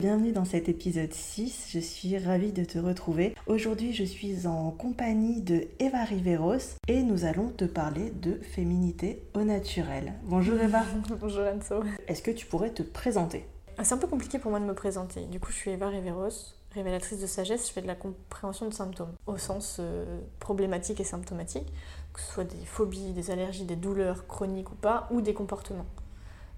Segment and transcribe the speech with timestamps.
[0.00, 3.34] Bienvenue dans cet épisode 6, je suis ravie de te retrouver.
[3.46, 9.22] Aujourd'hui je suis en compagnie de Eva Riveros et nous allons te parler de féminité
[9.34, 10.14] au naturel.
[10.24, 10.84] Bonjour Eva.
[11.20, 11.84] Bonjour Anso.
[12.08, 13.44] Est-ce que tu pourrais te présenter?
[13.76, 15.26] Ah, C'est un peu compliqué pour moi de me présenter.
[15.26, 18.72] Du coup je suis Eva Riveros, révélatrice de sagesse, je fais de la compréhension de
[18.72, 21.70] symptômes au sens euh, problématique et symptomatique,
[22.14, 25.84] que ce soit des phobies, des allergies, des douleurs chroniques ou pas, ou des comportements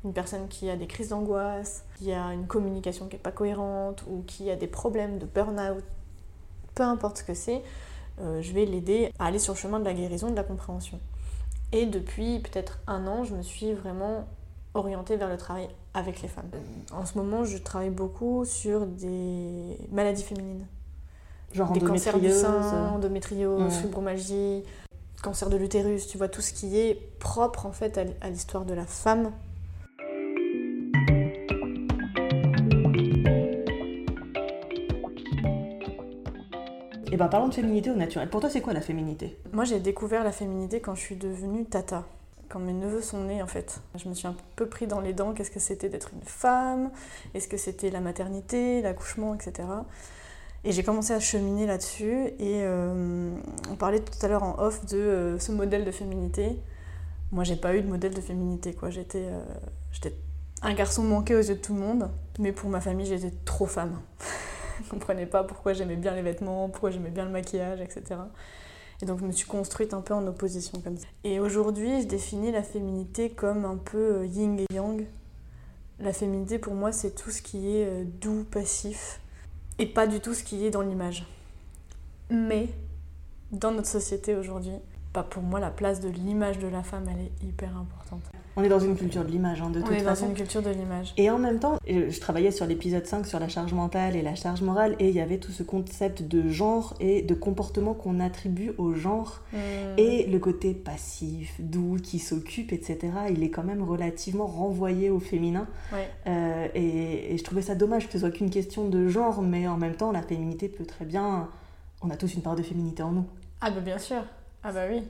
[0.04, 4.04] une personne qui a des crises d'angoisse, qui a une communication qui n'est pas cohérente
[4.08, 5.84] ou qui a des problèmes de burn-out,
[6.74, 7.62] peu importe ce que c'est,
[8.20, 10.98] euh, je vais l'aider à aller sur le chemin de la guérison, de la compréhension.
[11.72, 14.26] Et depuis peut-être un an, je me suis vraiment
[14.74, 16.50] orientée vers le travail avec les femmes.
[16.92, 20.66] En ce moment, je travaille beaucoup sur des maladies féminines.
[21.52, 24.64] Genre des cancers du sein, endométriose, fibromyalgie,
[25.22, 28.72] cancer de l'utérus, tu vois, tout ce qui est propre en fait à l'histoire de
[28.74, 29.32] la femme
[37.12, 38.30] Et eh ben parlons de féminité au naturel.
[38.30, 39.36] Pour toi, c'est quoi la féminité?
[39.52, 42.06] Moi, j'ai découvert la féminité quand je suis devenue tata.
[42.48, 43.82] Quand mes neveux sont nés, en fait.
[43.96, 46.90] Je me suis un peu pris dans les dents qu'est-ce que c'était d'être une femme,
[47.34, 49.68] est-ce que c'était la maternité, l'accouchement, etc.
[50.64, 52.28] Et j'ai commencé à cheminer là-dessus.
[52.38, 53.36] Et euh,
[53.70, 56.58] on parlait tout à l'heure en off de euh, ce modèle de féminité.
[57.30, 58.88] Moi, j'ai pas eu de modèle de féminité, quoi.
[58.88, 59.38] J'étais, euh,
[59.90, 60.14] j'étais
[60.62, 63.66] un garçon manqué aux yeux de tout le monde, mais pour ma famille, j'étais trop
[63.66, 63.98] femme.
[64.82, 68.20] Je comprenais pas pourquoi j'aimais bien les vêtements, pourquoi j'aimais bien le maquillage, etc.
[69.00, 71.06] Et donc je me suis construite un peu en opposition comme ça.
[71.24, 75.06] Et aujourd'hui, je définis la féminité comme un peu euh, yin et yang.
[75.98, 79.20] La féminité pour moi, c'est tout ce qui est euh, doux, passif,
[79.78, 81.26] et pas du tout ce qui est dans l'image.
[82.30, 82.68] Mais
[83.50, 84.72] dans notre société aujourd'hui,
[85.12, 88.22] pas pour moi, la place de l'image de la femme, elle est hyper importante.
[88.54, 89.94] On est dans une culture de l'image, hein, de toute façon.
[89.94, 91.14] On est dans une culture de l'image.
[91.16, 94.34] Et en même temps, je travaillais sur l'épisode 5 sur la charge mentale et la
[94.34, 98.20] charge morale, et il y avait tout ce concept de genre et de comportement qu'on
[98.20, 99.40] attribue au genre.
[99.52, 99.56] Hmm.
[99.96, 102.98] Et le côté passif, doux, qui s'occupe, etc.,
[103.30, 105.66] il est quand même relativement renvoyé au féminin.
[106.26, 109.66] Euh, et, et, je trouvais ça dommage que ce soit qu'une question de genre, mais
[109.66, 111.48] en même temps, la féminité peut très bien.
[112.02, 113.26] On a tous une part de féminité en nous.
[113.60, 114.22] Ah, bah bien sûr.
[114.62, 115.02] Ah, bah oui.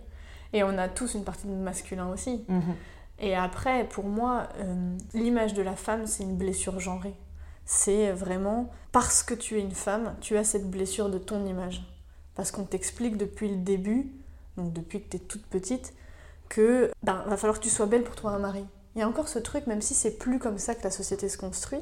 [0.53, 2.45] Et on a tous une partie de masculin aussi.
[2.49, 2.75] Mhm.
[3.23, 7.15] Et après, pour moi, euh, l'image de la femme, c'est une blessure genrée.
[7.65, 11.89] C'est vraiment parce que tu es une femme, tu as cette blessure de ton image.
[12.35, 14.11] Parce qu'on t'explique depuis le début,
[14.57, 15.95] donc depuis que tu es toute petite,
[16.49, 18.67] que ben, va falloir que tu sois belle pour trouver un mari.
[18.97, 21.29] Il y a encore ce truc, même si c'est plus comme ça que la société
[21.29, 21.81] se construit,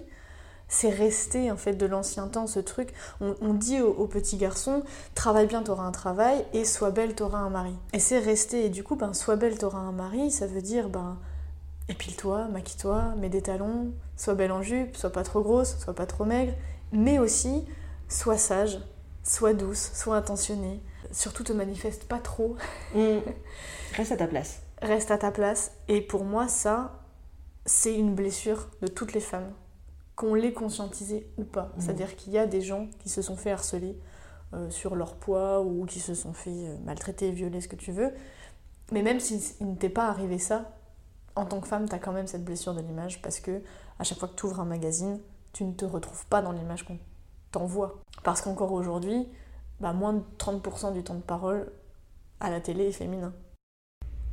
[0.69, 2.93] c'est resté en fait de l'ancien temps ce truc.
[3.21, 4.85] On, dit aux, petits garçons
[5.15, 7.75] travaille bien, t'auras un travail, et sois belle, t'auras un mari.
[7.93, 8.67] Et c'est resté.
[8.67, 11.19] Et du coup, ben, sois belle, t'auras un mari, ça veut dire ben,
[11.91, 16.07] épile-toi, maquille-toi, mets des talons, sois belle en jupe, sois pas trop grosse, sois pas
[16.07, 16.55] trop maigre,
[16.93, 17.67] mais aussi
[18.09, 18.79] sois sage,
[19.25, 20.81] sois douce, sois intentionnée.
[21.13, 22.57] Surtout te manifeste pas trop.
[22.95, 23.21] Mm.
[23.95, 24.63] Reste à ta place.
[24.83, 25.73] Reste à ta place.
[25.87, 27.01] Et pour moi, ça,
[27.67, 29.53] c'est une blessure de toutes les femmes,
[30.17, 31.73] qu'on l'ait conscientisé ou pas.
[31.77, 31.81] Mm.
[31.81, 33.97] C'est-à-dire qu'il y a des gens qui se sont fait harceler
[34.55, 37.93] euh, sur leur poids ou qui se sont fait euh, maltraiter, violer, ce que tu
[37.93, 38.13] veux.
[38.91, 40.80] Mais même s'il ne t'est pas arrivé ça,
[41.37, 43.63] en tant que femme, tu as quand même cette blessure de l'image parce que
[43.99, 45.21] à chaque fois que tu ouvres un magazine,
[45.53, 46.99] tu ne te retrouves pas dans l'image qu'on
[47.53, 48.01] t'envoie.
[48.23, 49.29] Parce qu'encore aujourd'hui,
[49.81, 51.73] bah, moins de 30% du temps de parole
[52.41, 53.33] à la télé est féminin.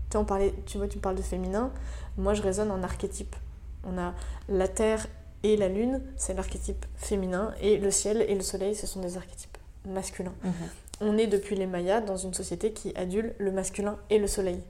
[0.09, 1.71] Tu, on parlait, tu vois, tu parles de féminin,
[2.17, 3.35] moi je raisonne en archétype.
[3.83, 4.13] On a
[4.47, 5.07] la Terre
[5.43, 9.17] et la Lune, c'est l'archétype féminin, et le ciel et le soleil, ce sont des
[9.17, 10.33] archétypes masculins.
[10.43, 10.53] Mhm.
[11.01, 14.61] On est depuis les Mayas dans une société qui adule le masculin et le soleil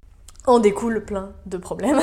[0.47, 1.99] en découle plein de problèmes.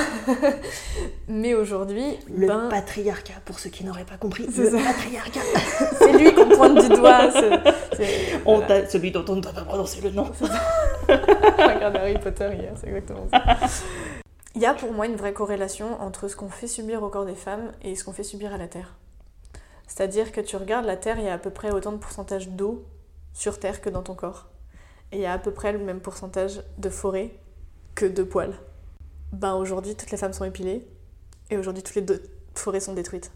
[1.29, 5.41] Mais aujourd'hui, le ben, patriarcat, pour ceux qui n'auraient pas compris, le patriarcat.
[5.99, 7.31] c'est lui qu'on pointe du doigt.
[8.47, 10.31] On celui dont on ne doit pas prononcer le nom.
[11.09, 13.43] Regarde Harry Potter hier, c'est exactement ça.
[14.55, 17.25] Il y a pour moi une vraie corrélation entre ce qu'on fait subir au corps
[17.25, 18.95] des femmes et ce qu'on fait subir à la Terre.
[19.87, 22.49] C'est-à-dire que tu regardes la Terre, il y a à peu près autant de pourcentage
[22.51, 22.85] d'eau
[23.33, 24.49] sur Terre que dans ton corps.
[25.13, 27.31] Et il y a à peu près le même pourcentage de forêt
[27.95, 28.55] que de poils.
[29.33, 30.87] Ben aujourd'hui, toutes les femmes sont épilées
[31.51, 32.07] et aujourd'hui, toutes les
[32.55, 33.33] forêts sont détruites.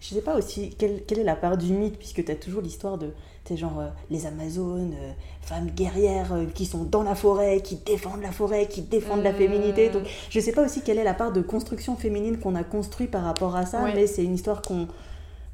[0.00, 2.62] je sais pas aussi quelle, quelle est la part du mythe, puisque tu as toujours
[2.62, 3.12] l'histoire de,
[3.46, 5.12] tu genre, euh, les Amazones, euh,
[5.42, 9.32] femmes guerrières euh, qui sont dans la forêt, qui défendent la forêt, qui défendent la
[9.32, 9.88] féminité.
[9.88, 13.06] Donc, je sais pas aussi quelle est la part de construction féminine qu'on a construit
[13.06, 14.88] par rapport à ça, mais c'est une histoire qu'on.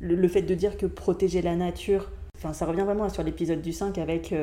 [0.00, 2.10] Le, fait de dire que protéger la nature.
[2.36, 4.34] Enfin, ça revient vraiment sur l'épisode du 5 avec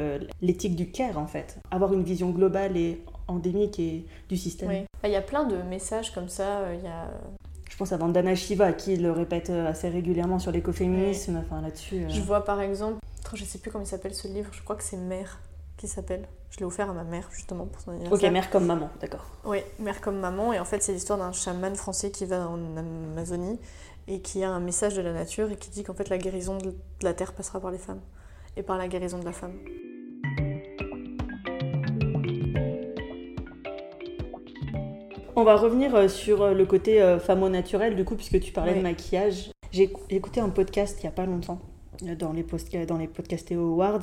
[0.42, 1.58] l'éthique du care, en fait.
[1.70, 4.86] Avoir une vision globale et endémique et du système.
[5.04, 6.74] Il y a plein de messages comme ça.
[6.74, 7.10] Il y a
[7.70, 12.04] je pense à Vandana Shiva qui le répète euh, assez régulièrement sur l'écoféminisme, enfin là-dessus.
[12.04, 12.10] Euh.
[12.10, 12.98] Je vois par exemple,
[13.34, 15.40] je sais plus comment il s'appelle ce livre, je crois que c'est Mère
[15.78, 16.28] qui s'appelle.
[16.50, 18.28] Je l'ai offert à ma mère justement pour son anniversaire.
[18.28, 19.26] Ok, Mère comme maman, d'accord.
[19.46, 22.60] Oui, Mère comme maman, et en fait c'est l'histoire d'un chaman français qui va en
[22.75, 23.60] Amazonie
[24.08, 26.58] et qui a un message de la nature et qui dit qu'en fait la guérison
[26.58, 28.02] de la terre passera par les femmes
[28.58, 29.54] et par la guérison de la femme.
[35.39, 38.41] On va revenir euh, sur euh, le côté euh, femme au naturel, du coup, puisque
[38.41, 39.51] tu parlais de maquillage.
[39.71, 41.62] J'ai écouté un podcast il n'y a pas longtemps,
[42.18, 42.44] dans les,
[42.86, 44.01] dans les podcasts Awards.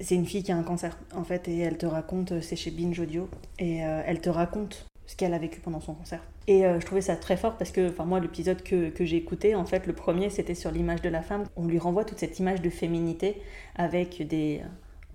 [0.00, 2.70] C'est une fille qui a un cancer, en fait, et elle te raconte, c'est chez
[2.70, 3.28] Binge Audio,
[3.58, 6.20] et elle te raconte ce qu'elle a vécu pendant son cancer.
[6.46, 9.56] Et je trouvais ça très fort parce que, enfin, moi, l'épisode que, que j'ai écouté,
[9.56, 11.42] en fait, le premier, c'était sur l'image de la femme.
[11.56, 13.42] On lui renvoie toute cette image de féminité
[13.74, 14.60] avec des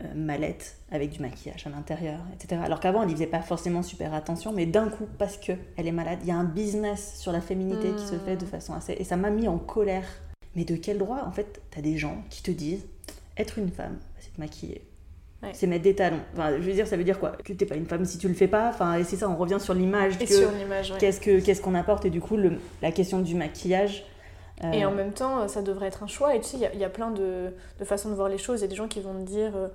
[0.03, 2.61] euh, mallette avec du maquillage à l'intérieur, etc.
[2.63, 5.91] Alors qu'avant, elle n'y faisait pas forcément super attention, mais d'un coup, parce qu'elle est
[5.91, 8.93] malade, il y a un business sur la féminité qui se fait de façon assez...
[8.93, 10.05] Et ça m'a mis en colère.
[10.55, 12.85] Mais de quel droit, en fait, t'as des gens qui te disent,
[13.37, 14.83] être une femme, c'est te maquiller.
[15.53, 16.19] C'est mettre des talons.
[16.33, 17.33] Enfin, je veux dire, ça veut dire quoi?
[17.43, 18.69] Que t'es pas une femme si tu le fais pas?
[18.69, 20.17] Enfin, et c'est ça, on revient sur l'image.
[20.99, 24.03] Qu'est-ce que qu'est-ce qu'on apporte Et du coup, le, la question du maquillage.
[24.73, 26.35] Et en même temps, ça devrait être un choix.
[26.35, 28.59] Et tu sais, il y, a plein de, de, façons de voir les choses.
[28.59, 29.67] Il y a des gens qui vont me dire euh,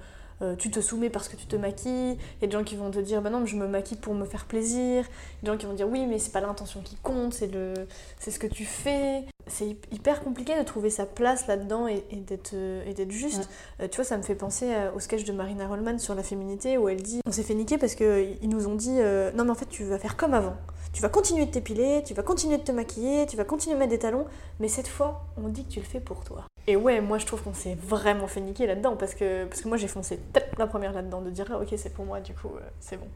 [0.42, 2.16] euh, tu te soumets parce que tu te maquilles.
[2.16, 3.96] Il y a des gens qui vont te dire bah non, mais je me maquille
[3.96, 5.04] pour me faire plaisir.
[5.42, 7.32] Il y a des gens qui vont dire oui, mais c'est pas l'intention qui compte,
[7.32, 7.74] c'est le
[8.18, 9.24] c'est ce que tu fais.
[9.46, 13.48] C'est hyper compliqué de trouver sa place là-dedans et, et d'être euh, juste.
[13.80, 16.78] Euh, tu vois, ça me fait penser au sketch de Marina Rollman sur la féminité
[16.78, 18.98] où elle dit on s'est fait niquer parce qu'ils nous ont dit
[19.34, 20.56] non, mais en fait, tu vas faire comme avant.
[20.92, 23.78] Tu vas continuer de t'épiler, tu vas continuer de te maquiller, tu vas continuer de
[23.78, 24.26] mettre des talons,
[24.60, 26.44] mais cette fois, on dit que tu le fais pour toi.
[26.66, 29.68] Et ouais, moi je trouve qu'on s'est vraiment fait niquer là-dedans parce que, parce que
[29.68, 30.20] moi j'ai foncé
[30.58, 33.08] la première là-dedans de dire ah, ok c'est pour moi du coup euh, c'est bon.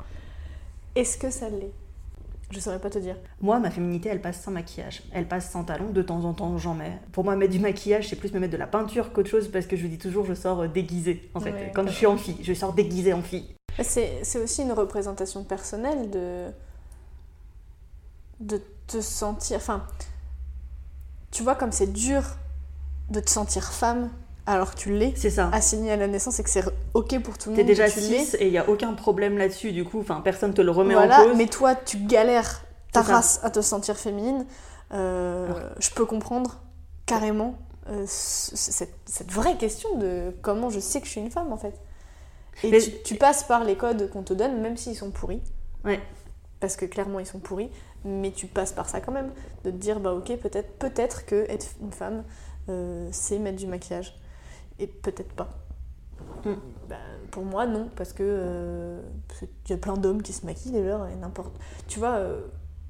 [0.97, 1.71] Est-ce que ça l'est?
[2.51, 3.17] Je saurais pas te dire.
[3.41, 6.59] Moi ma féminité elle passe sans maquillage, elle passe sans talons, de temps en temps
[6.59, 6.99] j'en mets.
[7.13, 9.67] Pour moi mettre du maquillage c'est plus me mettre de la peinture qu'autre chose parce
[9.67, 11.71] que je dis toujours je sors euh, déguisée en fait.
[11.73, 13.55] Quand je suis en fille, je sors déguisée en fille.
[13.83, 16.47] C'est aussi une représentation personnelle de
[18.41, 19.57] de te sentir.
[19.57, 19.87] Enfin,
[21.31, 22.23] tu vois, comme c'est dur
[23.11, 24.11] de te sentir femme
[24.47, 25.13] alors que tu l'es.
[25.17, 25.51] C'est ça.
[25.53, 27.65] Assigné à la naissance et que c'est ok pour tout le monde.
[27.65, 30.63] T'es déjà cis et il n'y a aucun problème là-dessus, du coup, enfin, personne te
[30.63, 31.37] le remet en cause.
[31.37, 34.47] Mais toi, tu galères ta race à te sentir féminine.
[34.93, 36.61] Euh, je peux comprendre
[37.07, 37.59] carrément
[37.89, 41.75] euh, cette, vraie question de comment je sais que je suis une femme en fait.
[42.63, 45.43] Et tu, tu, passes par les codes qu'on te donne, même s'ils sont pourris.
[45.85, 46.01] Ouais.
[46.61, 47.71] Parce que clairement ils sont pourris
[48.07, 49.31] mais tu passes par ça quand même,
[49.65, 52.25] de te dire bah ok peut-être peut-être que être une femme
[52.69, 54.19] euh, c'est mettre du maquillage
[54.79, 55.49] et peut-être pas.
[56.45, 56.53] Mm.
[56.89, 56.97] Bah,
[57.31, 59.03] pour moi non parce que euh,
[59.43, 61.55] il y a plein d'hommes qui se maquillent d'ailleurs et n'importe.
[61.89, 62.41] Tu vois euh,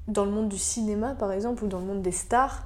[0.07, 2.63] dans le monde du cinéma par exemple ou dans le monde des stars.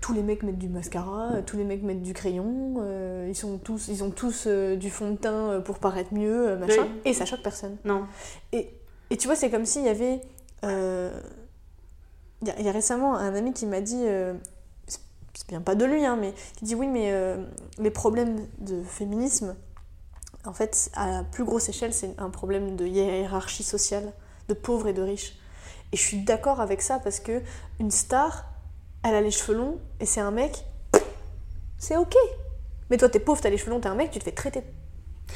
[0.00, 2.82] tous les mecs mettent du mascara, tous les mecs mettent du crayon,
[3.28, 7.14] ils, sont tous, ils ont tous du fond de teint pour paraître mieux, machin, et
[7.14, 7.76] ça choque personne.
[7.84, 8.06] Non.
[8.52, 8.74] Et,
[9.10, 10.20] et tu vois, c'est comme s'il y avait
[10.62, 11.10] il euh,
[12.42, 14.34] y, a récemment un ami qui m'a dit, euh,
[14.86, 17.44] c'est bien pas de lui, hein, mais qui dit oui, mais euh,
[17.78, 19.56] les problèmes de féminisme,
[20.44, 24.12] en fait, à la plus grosse échelle, c'est un problème de hiérarchie sociale,
[24.48, 25.38] de pauvres et de riches.
[25.92, 27.42] Et je suis d'accord avec ça parce que
[27.78, 28.46] une star,
[29.02, 30.64] elle a les cheveux longs et c'est un mec,
[31.78, 32.14] c'est ok.
[32.90, 34.62] Mais toi, t'es pauvre, t'as les cheveux longs, t'es un mec, tu te fais traiter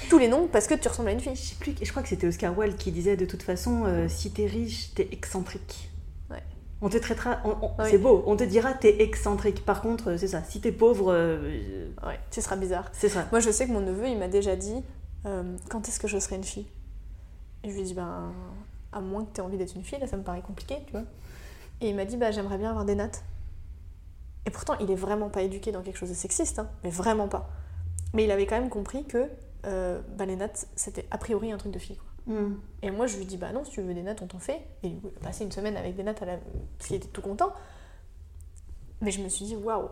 [0.09, 1.35] tous les noms parce que tu ressembles à une fille.
[1.35, 4.09] Je sais plus, je crois que c'était Oscar Wilde qui disait de toute façon, euh,
[4.09, 5.91] si t'es riche, t'es excentrique.
[6.31, 6.43] Ouais.
[6.81, 7.43] On te traitera,
[7.85, 9.65] c'est beau, on te dira t'es excentrique.
[9.65, 11.13] Par contre, euh, c'est ça, si t'es pauvre.
[11.13, 12.91] Euh, ouais, tu seras bizarre.
[12.93, 13.27] C'est ça.
[13.31, 14.83] Moi, je sais que mon neveu, il m'a déjà dit
[15.71, 16.67] quand est-ce que je serai une fille?
[17.63, 18.31] Et je lui ai dit, ben,
[18.93, 21.05] à moins que t'aies envie d'être une fille, là, ça me paraît compliqué, tu vois.
[21.81, 23.25] Et il m'a dit, bah, j'aimerais bien avoir des nattes.
[24.47, 27.27] Et pourtant, il est vraiment pas éduqué dans quelque chose de sexiste, hein, mais vraiment
[27.27, 27.49] pas.
[28.13, 29.31] Mais il avait quand même compris que
[29.65, 31.97] euh, bah, les nattes, c'était a priori un truc de fille.
[31.97, 32.35] Quoi.
[32.35, 32.57] Hmm.
[32.83, 34.63] Et moi, je lui dis, bah non, si tu veux des nattes, on t'en fait.
[34.83, 36.39] Et il a passé une semaine avec des nattes à la...
[36.79, 37.53] parce qu'il était tout content.
[39.01, 39.89] Mais je me suis dit, waouh,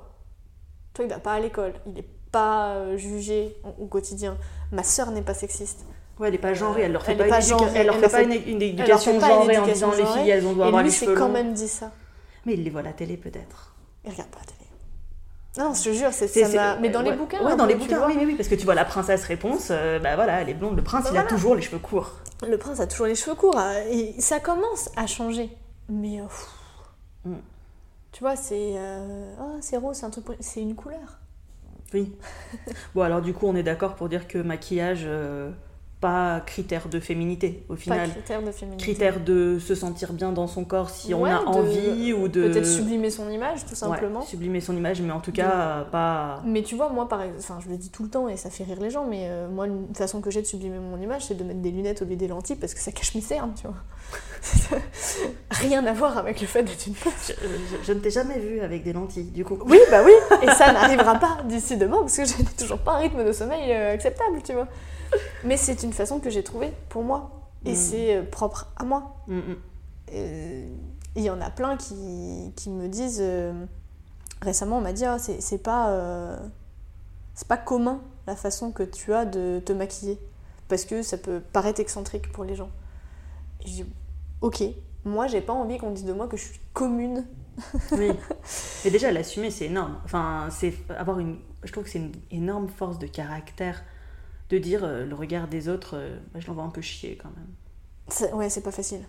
[0.95, 4.37] toi, il va pas à l'école, il est pas euh, jugé au quotidien.
[4.71, 5.85] Ma sœur n'est pas sexiste.
[6.19, 8.33] Ouais, elle n'est pas genrée, elle leur fait, pas, une, elle leur fait pas une,
[8.33, 11.69] éducation genrée en disant les filles, elles ont doit avoir les cheveux quand même dit
[11.69, 11.91] ça.
[12.45, 13.75] Mais il les voit à la télé peut-être.
[14.05, 14.71] Il regarde pas la télé.
[15.59, 16.79] Non, je te jure, c'est ça.
[16.81, 17.45] Mais dans les bouquins.
[17.45, 20.41] Ouais, dans les bouquins, oui, oui, parce que tu vois la princesse réponse, bah voilà,
[20.41, 20.77] elle est blonde.
[20.77, 22.13] Le prince, bah il a toujours les cheveux courts.
[22.49, 23.61] Le prince a toujours les cheveux courts.
[23.91, 25.51] Et ça commence à changer.
[25.89, 26.21] Mais.
[27.25, 27.35] Mm.
[28.13, 28.75] Tu vois, c'est.
[29.41, 30.27] Oh, c'est rose, c'est un truc.
[30.41, 31.19] C'est une couleur.
[31.95, 32.13] Oui.
[32.95, 35.51] bon, alors du coup, on est d'accord pour dire que maquillage, euh,
[36.03, 38.09] pas critère de féminité au final.
[38.09, 38.83] Pas critère de féminité.
[38.83, 42.49] Critère de se sentir bien dans son corps si on a envie ou de.
[42.49, 44.19] Peut-être sublimer son image, tout simplement.
[44.21, 46.43] Ouais, sublimer son image, mais en tout cas, pas.
[46.45, 48.51] Mais tu vois, moi, par exemple, enfin, je le dis tout le temps et ça
[48.51, 51.27] fait rire les gens, mais euh, moi, une façon que j'ai de sublimer mon image,
[51.27, 53.55] c'est de mettre des lunettes au lieu des lentilles parce que ça cache mes cernes,
[53.55, 54.81] tu vois.
[55.53, 57.33] Rien à voir avec le fait d'être une je,
[57.85, 59.57] je, ne t'ai jamais vu avec des lentilles, du coup.
[59.67, 62.95] Oui, bah oui, et ça n'arrivera pas d'ici demain parce que je n'ai toujours pas
[62.95, 64.67] un rythme de sommeil euh, acceptable, tu vois.
[65.45, 67.31] Mais c'est une façon que j'ai trouvée pour moi.
[67.65, 67.77] Et mm.
[67.77, 69.17] c'est euh, propre à moi.
[69.29, 69.57] Mm, mm.
[71.15, 73.21] Il y en a plein qui, qui me disent.
[73.21, 73.53] Euh,
[74.41, 76.37] récemment, on m'a dit ah, c'est pas, euh,
[77.49, 80.19] pas commun la façon que tu as de te maquiller.
[80.69, 82.71] Parce que ça peut paraître excentrique pour les gens.
[83.61, 83.85] Et je dis
[84.41, 84.63] ok,
[85.05, 87.27] moi j'ai pas envie qu'on dise de moi que je suis commune.
[87.93, 88.11] oui.
[88.85, 89.99] Mais déjà, l'assumer, c'est énorme.
[90.05, 91.39] Enfin, c'est avoir une.
[91.63, 93.83] Je trouve que c'est une énorme force de caractère
[94.53, 97.31] de dire euh, le regard des autres, euh, bah, je l'envoie un peu chier quand
[97.31, 98.35] même.
[98.35, 99.01] Ouais, c'est pas facile.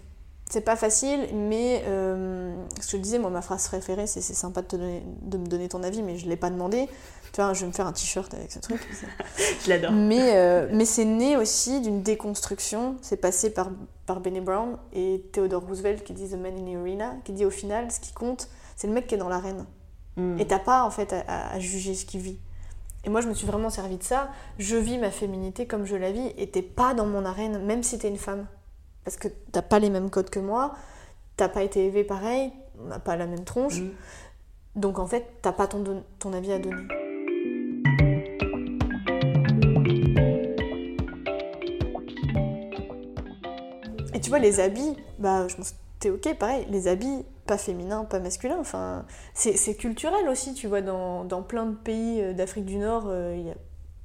[0.50, 4.34] C'est pas facile, mais euh, ce que je disais, moi, ma phrase préférée, c'est c'est
[4.34, 6.88] sympa de, te donner, de me donner ton avis, mais je l'ai pas demandé.
[7.34, 8.80] Tu vois, je vais me faire un t-shirt avec ce truc.
[9.66, 9.92] je l'adore.
[9.92, 12.98] Mais, mais c'est né aussi d'une déconstruction.
[13.02, 13.72] C'est passé par,
[14.06, 17.46] par Benny Brown et Theodore Roosevelt qui dit The Man in the Arena, qui dit
[17.46, 19.66] au final, ce qui compte, c'est le mec qui est dans l'arène.
[20.18, 20.40] Mm.
[20.40, 22.38] Et t'as pas, en fait, à juger ce qu'il vit.
[23.06, 24.30] Et moi, je me suis vraiment servi de ça.
[24.58, 27.84] Je vis ma féminité comme je la vis et t'es pas dans mon arène, même
[27.84, 28.48] si t'es une femme.
[29.04, 30.76] Parce que t'as pas les mêmes codes que moi,
[31.36, 33.82] t'as pas été élevée pareil, on n'a pas la même tronche.
[33.82, 33.90] Mm.
[34.76, 36.88] Donc en fait, t'as pas ton, ton avis à donner.
[44.14, 48.06] Et tu vois, les habits, bah, je pense t'es ok, pareil, les habits, pas féminin,
[48.06, 48.58] pas masculin.
[48.60, 53.06] Enfin, c'est culturel aussi, tu vois, dans, dans plein de pays euh, d'Afrique du Nord,
[53.08, 53.56] euh, il y a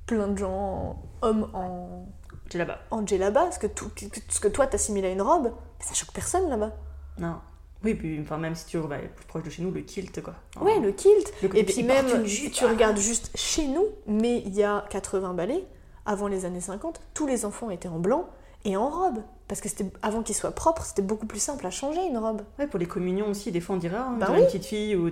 [0.06, 2.06] plein de gens, hommes en
[2.48, 2.80] djellaba.
[2.90, 3.90] En djellaba, parce que, tout,
[4.28, 6.72] ce que toi t'assimiles à une robe, ça choque personne là-bas.
[7.18, 7.36] Non.
[7.84, 10.34] Oui, puis enfin, même si tu vas plus proche de chez nous, le kilt, quoi.
[10.60, 11.32] ouais, le kilt.
[11.54, 15.64] et puis même, tu regardes juste chez nous, mais il y a 80 balais,
[16.04, 18.28] avant les années 50, tous les enfants étaient en blanc
[18.68, 19.18] et en robe.
[19.48, 22.42] Parce que c'était avant qu'il soit propre, c'était beaucoup plus simple à changer une robe.
[22.58, 25.10] Ouais, pour les communions aussi, des fois on dirait ah, bah une petite fille ou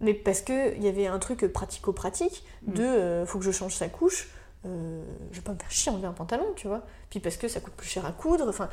[0.00, 2.72] Mais parce que il y avait un truc pratico-pratique mm.
[2.74, 4.28] de euh, faut que je change sa couche,
[4.66, 6.82] euh, je vais pas me faire chier enlever un pantalon, tu vois.
[7.10, 8.68] Puis parce que ça coûte plus cher à coudre, enfin.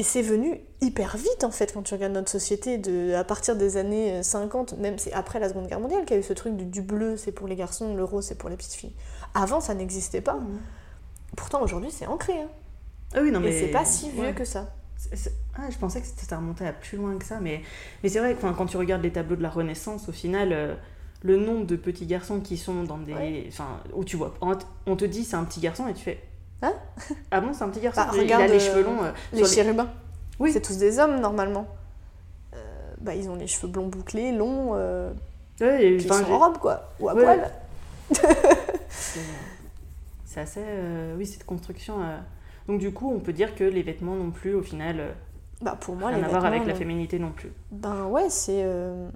[0.00, 3.56] Et c'est venu hyper vite en fait quand tu regardes notre société de à partir
[3.56, 6.34] des années 50, même c'est après la Seconde Guerre mondiale qu'il y a eu ce
[6.34, 8.94] truc du, bleu c'est pour les garçons, le rose c'est pour les petites filles.
[9.34, 10.34] Avant ça n'existait pas.
[10.34, 10.60] Mm.
[11.36, 12.34] Pourtant aujourd'hui c'est ancré.
[12.34, 12.48] Hein.
[13.14, 13.50] Ah oui, non, mais.
[13.50, 14.68] Et c'est pas si vieux que ça.
[15.56, 17.62] Ah, je pensais que c'était remonté à plus loin que ça, mais,
[18.02, 20.74] mais c'est vrai que quand tu regardes les tableaux de la Renaissance, au final, euh,
[21.22, 23.46] le nombre de petits garçons qui sont dans des.
[23.48, 24.34] Enfin, où tu vois,
[24.86, 26.22] on te dit c'est un petit garçon et tu fais.
[26.62, 26.74] Hein?
[27.30, 28.00] Ah bon, c'est un petit garçon?
[28.00, 29.02] Bah, Il a les cheveux longs.
[29.02, 29.88] Euh, les chérubins.
[30.40, 30.52] Oui.
[30.52, 31.66] C'est tous des hommes normalement.
[32.54, 32.58] Euh,
[33.00, 34.72] bah, ils ont les cheveux blonds bouclés, longs.
[35.60, 37.50] Ouais, et, ils sont en robe quoi, ou à poil.
[40.24, 40.62] c'est assez.
[41.16, 41.96] oui, cette construction.
[42.68, 45.12] Donc du coup, on peut dire que les vêtements non plus, au final, euh,
[45.62, 47.50] bah pour moi, rien à voir avec la féminité non plus.
[47.72, 49.08] Ben ouais, c'est euh,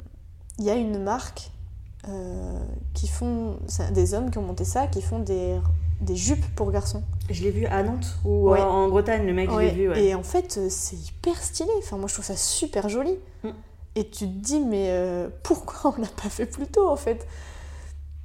[0.58, 1.50] il y a une marque
[2.08, 3.58] euh, qui font
[3.92, 5.58] des hommes qui ont monté ça, qui font des,
[6.00, 7.02] des jupes pour garçons.
[7.28, 9.90] Je l'ai vu à Nantes ou en Bretagne, le mec, je l'ai vu.
[9.90, 10.02] Ouais.
[10.02, 11.70] Et en fait, c'est hyper stylé.
[11.78, 13.18] Enfin, moi, je trouve ça super joli.
[13.44, 13.50] Mm.
[13.96, 14.90] Et tu te dis, mais
[15.42, 17.26] pourquoi on l'a pas fait plus tôt, en fait?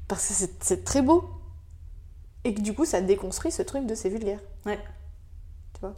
[0.07, 1.25] Parce que c'est très beau.
[2.45, 4.39] Et que du coup, ça déconstruit ce truc de c'est vulgaire.
[4.65, 4.79] Ouais
[5.77, 5.95] tu vois.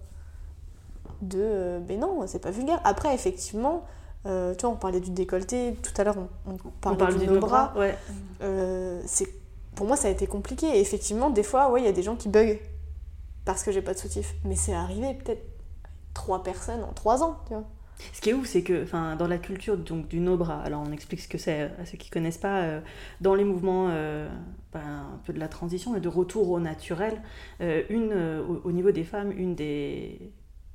[1.22, 2.80] De, euh, mais non, c'est pas vulgaire.
[2.84, 3.86] Après, effectivement,
[4.26, 7.74] euh, tu vois, on parlait du décolleté, tout à l'heure on, parlait de nos bras.
[7.78, 7.98] ouais.
[8.42, 9.28] Euh, c'est,
[9.76, 10.68] pour moi, ça a été compliqué.
[10.68, 12.60] Et effectivement, des fois, ouais, il y a des gens qui bug
[13.46, 14.36] parce que j'ai pas de soutif.
[14.44, 15.44] Mais c'est arrivé peut-être
[16.14, 17.64] trois personnes en trois ans, tu vois.
[18.14, 20.92] Ce qui est ouf, c'est que enfin, dans la culture donc, du no-bras, alors on
[20.92, 22.82] explique ce que c'est à ceux qui connaissent pas, euh,
[23.22, 24.30] dans les mouvements euh,
[24.74, 27.22] ben, un peu de la transition et de retour au naturel,
[27.62, 28.14] euh, une,
[28.64, 30.32] au, niveau des femmes, une des,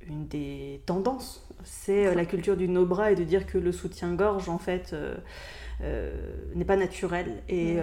[0.07, 4.59] une des tendances, c'est la culture du no-bras et de dire que le soutien-gorge, en
[4.59, 4.95] fait,
[5.81, 7.77] n'est pas naturel et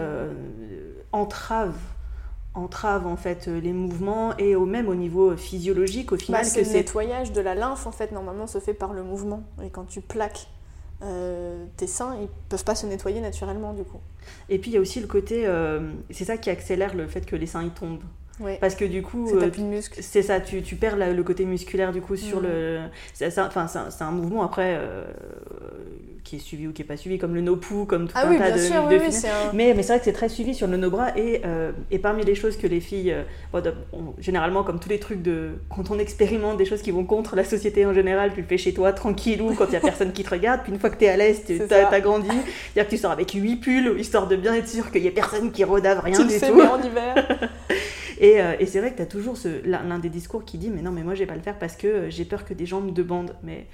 [1.10, 1.74] entrave
[2.54, 6.50] entrave en fait euh, les mouvements et au même au niveau physiologique au final bah,
[6.50, 9.70] que le nettoyage de la lymphe en fait normalement se fait par le mouvement et
[9.70, 10.48] quand tu plaques
[11.04, 14.00] euh, tes seins, ils peuvent pas se nettoyer naturellement du coup.
[14.48, 17.26] Et puis il y a aussi le côté, euh, c'est ça qui accélère le fait
[17.26, 18.04] que les seins ils tombent.
[18.40, 18.58] Ouais.
[18.60, 21.92] Parce que du coup, tape euh, c'est ça, tu, tu perds la- le côté musculaire
[21.92, 22.46] du coup sur Mhm.
[22.48, 22.78] le.
[23.14, 25.04] C'est c'est un, enfin, c'est un- c'est un mouvement après euh,
[26.24, 28.30] qui est suivi ou qui est pas suivi, comme le no-poo, comme tout Ah un
[28.30, 29.20] oui, tas de, sûr, de oui, oui, finesse.
[29.20, 29.52] c'est un...
[29.52, 32.24] Mais, mais c'est vrai que c'est très suivi sur le no-bras et, euh, et parmi
[32.24, 33.14] les choses que les filles,
[33.52, 36.90] bon, de- on- généralement comme tous les trucs de quand on expérimente des choses qui
[36.92, 39.76] vont contre la société en général, tu le fais chez toi tranquillou quand il y
[39.76, 42.00] a personne qui te regarde, puis une fois que t'es à l'aise, tu C'est t'as
[42.00, 45.08] grandi, c'est-à-dire que tu sors avec huit pulls histoire de bien être sûr qu'il y
[45.08, 46.54] ait personne qui rodave rien tu du tout.
[46.54, 47.14] mais en hiver.
[48.22, 50.80] Et, euh, et c'est vrai que tu as toujours l'un des discours qui dit mais
[50.80, 52.66] non mais moi je vais pas le faire parce que euh, j'ai peur que des
[52.66, 53.34] gens me demandent.
[53.42, 53.66] Mais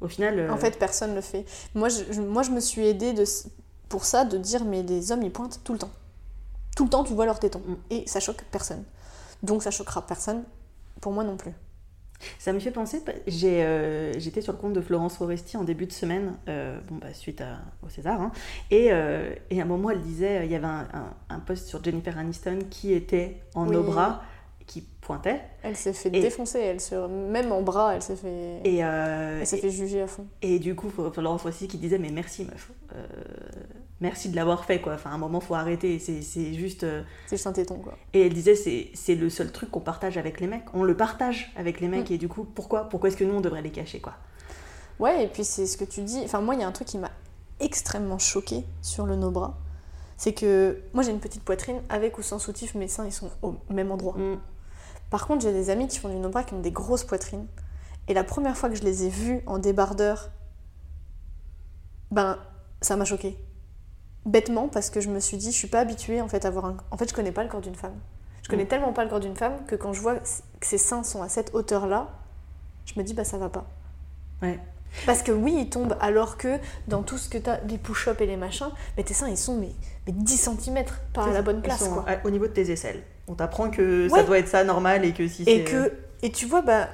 [0.00, 1.46] au final, euh, En fait, personne le fait.
[1.74, 3.24] Moi, je, moi, je me suis aidée de,
[3.88, 5.92] pour ça de dire mais les hommes ils pointent tout le temps.
[6.76, 7.62] Tout le temps, tu vois leurs tétons.
[7.64, 7.74] Mm.
[7.90, 8.82] Et ça choque personne.
[9.44, 10.42] Donc ça choquera personne.
[11.00, 11.52] Pour moi non plus.
[12.38, 13.02] Ça me fait penser.
[13.26, 16.96] j'ai, euh, J'étais sur le compte de Florence Foresti en début de semaine, euh, bon
[16.96, 18.32] bah suite à- au César, hein,
[18.70, 21.66] et, euh, et à un moment elle disait il y avait un, un, un post
[21.66, 23.74] sur Jennifer Aniston qui était en Oui.
[23.74, 24.22] nos bras,
[24.66, 26.58] qui pointait, Elle s'est fait Et- défoncer.
[26.58, 26.94] Elle se...
[27.06, 28.60] Même en bras, elle s'est fait...
[28.64, 30.26] et, Elle s'est et- fait juger à fond.
[30.40, 32.70] Et du coup, Florence Foresti qui disait mais merci meuf,
[34.04, 34.94] merci de l'avoir fait quoi.
[34.94, 35.98] Enfin, à un moment faut arrêter.
[35.98, 36.84] C'est juste.
[36.84, 37.94] euh, C'est juste un téton, quoi.
[38.12, 38.54] Et elle disait
[38.94, 40.64] c'est le seul truc qu'on partage avec les mecs.
[40.74, 42.14] On le partage avec les mecs Mm.
[42.14, 44.14] et du coup pourquoi pourquoi est-ce que nous on devrait les cacher quoi?
[45.00, 46.20] Ouais, et puis c'est ce que tu dis.
[46.24, 47.10] Enfin, moi, il y a un truc qui m'a
[47.58, 49.58] extrêmement choqué sur le no-bras.
[50.16, 53.30] C'est que moi, j'ai une petite poitrine avec ou sans soutif, mes seins, ils sont
[53.42, 54.14] au même endroit.
[54.16, 54.38] Mm.
[55.10, 57.46] Par contre, j'ai des amis qui font du no-bras qui ont des grosses poitrines.
[58.06, 60.30] Et la première fois que je les ai vus en débardeur,
[62.12, 62.38] ben,
[62.80, 63.36] ça m'a choqué.
[64.26, 66.64] Bêtement, parce que je me suis dit, je suis pas habituée en fait à avoir
[66.66, 66.76] un.
[66.90, 67.94] En fait, je connais pas le corps d'une femme.
[68.42, 68.68] Je connais Mm.
[68.68, 71.28] tellement pas le corps d'une femme que quand je vois que ses seins sont à
[71.28, 72.08] cette hauteur-là,
[72.86, 73.66] je me dis, bah ça va pas.
[74.42, 74.58] Ouais.
[75.06, 78.26] Parce que oui, ils tombent, alors que dans tout ce que t'as, les push-ups et
[78.26, 79.72] les machins, mais tes seins ils sont mais,
[80.06, 82.04] mais 10 cm, pas à la bonne place sont quoi.
[82.08, 83.02] à- au niveau de tes aisselles.
[83.26, 86.46] On t'apprend que ça doit être ça normal et que si Et que et tu
[86.46, 86.88] vois bah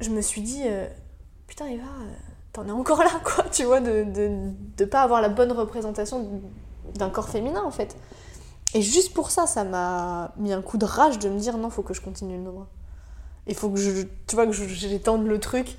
[0.00, 0.86] je me suis dit euh,
[1.46, 2.27] putain Eva euh,
[2.62, 6.28] t'en es encore là quoi tu vois de, de, de pas avoir la bonne représentation
[6.94, 7.96] d'un corps féminin en fait.
[8.74, 11.70] Et juste pour ça ça m'a mis un coup de rage de me dire non
[11.70, 12.66] faut que je continue le nombre
[13.46, 15.76] il faut que je tu vois que j'étende le truc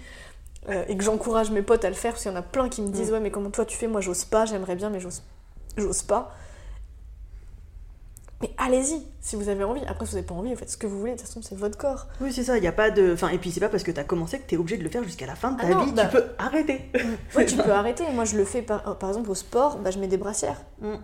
[0.70, 2.68] euh, et que j'encourage mes potes à le faire parce qu'il y en a plein
[2.70, 3.14] qui me disent Mm.
[3.14, 3.88] ouais mais comment toi tu fais?
[3.88, 5.22] Moi j'ose pas j'aimerais bien mais j'ose
[5.78, 6.32] j'ose pas
[8.42, 10.78] mais allez-y si vous avez envie après si vous n'avez pas envie vous faites ce
[10.78, 12.72] que vous voulez de toute façon c'est votre corps Oui, c'est ça, il y a
[12.72, 14.84] pas de enfin et puis c'est pas parce que t'as commencé que t'es obligé de
[14.84, 16.92] le faire jusqu'à la fin de ta Ah non, vie, bah- tu peux arrêter.
[17.36, 18.04] Ouais, tu peux arrêter.
[18.14, 20.62] Moi, je le fais par, par exemple au sport, bah, je mets des brassières.
[20.82, 20.96] Mm.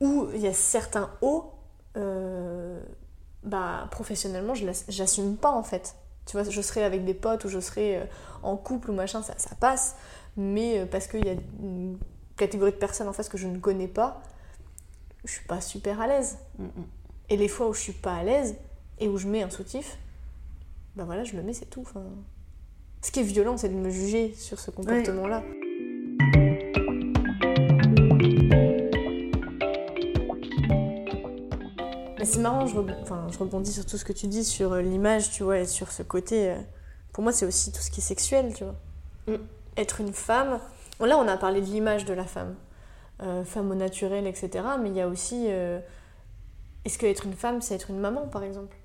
[0.00, 1.52] Ou il y a certains hauts,
[1.98, 2.80] euh,
[3.42, 5.94] bah, professionnellement, je j'assume pas en fait.
[6.26, 8.04] Tu vois, je serais avec des potes ou je serais euh,
[8.42, 9.96] en couple ou machin, ça, ça passe.
[10.36, 11.98] Mais euh, parce qu'il y a une
[12.36, 14.22] catégorie de personnes en face que je ne connais pas,
[15.24, 16.38] je suis pas super à l'aise.
[16.58, 16.70] Mm, mm.
[17.30, 18.56] Et les fois où je suis pas à l'aise
[18.98, 19.98] et où je mets un soutif,
[20.96, 21.82] bah voilà, je le mets, c'est tout.
[21.82, 22.04] Enfin,
[23.02, 25.42] ce qui est violent, c'est de me juger sur ce comportement-là.
[32.18, 34.72] Mais c'est marrant, je, reb- enfin, je rebondis sur tout ce que tu dis sur
[34.72, 36.50] euh, l'image, tu vois, et sur ce côté.
[36.50, 36.56] euh,
[37.12, 38.74] Pour moi, c'est aussi tout ce qui est sexuel, tu vois.
[39.26, 39.40] Mm.
[39.76, 40.60] Être une femme.
[41.00, 42.54] Là, on a parlé de l'image de la femme,
[43.44, 44.50] femme au naturel, etc.
[44.82, 45.46] Mais il y a aussi.
[45.48, 45.78] euh,
[46.84, 48.76] Est-ce que être une femme, c'est être une maman, par exemple?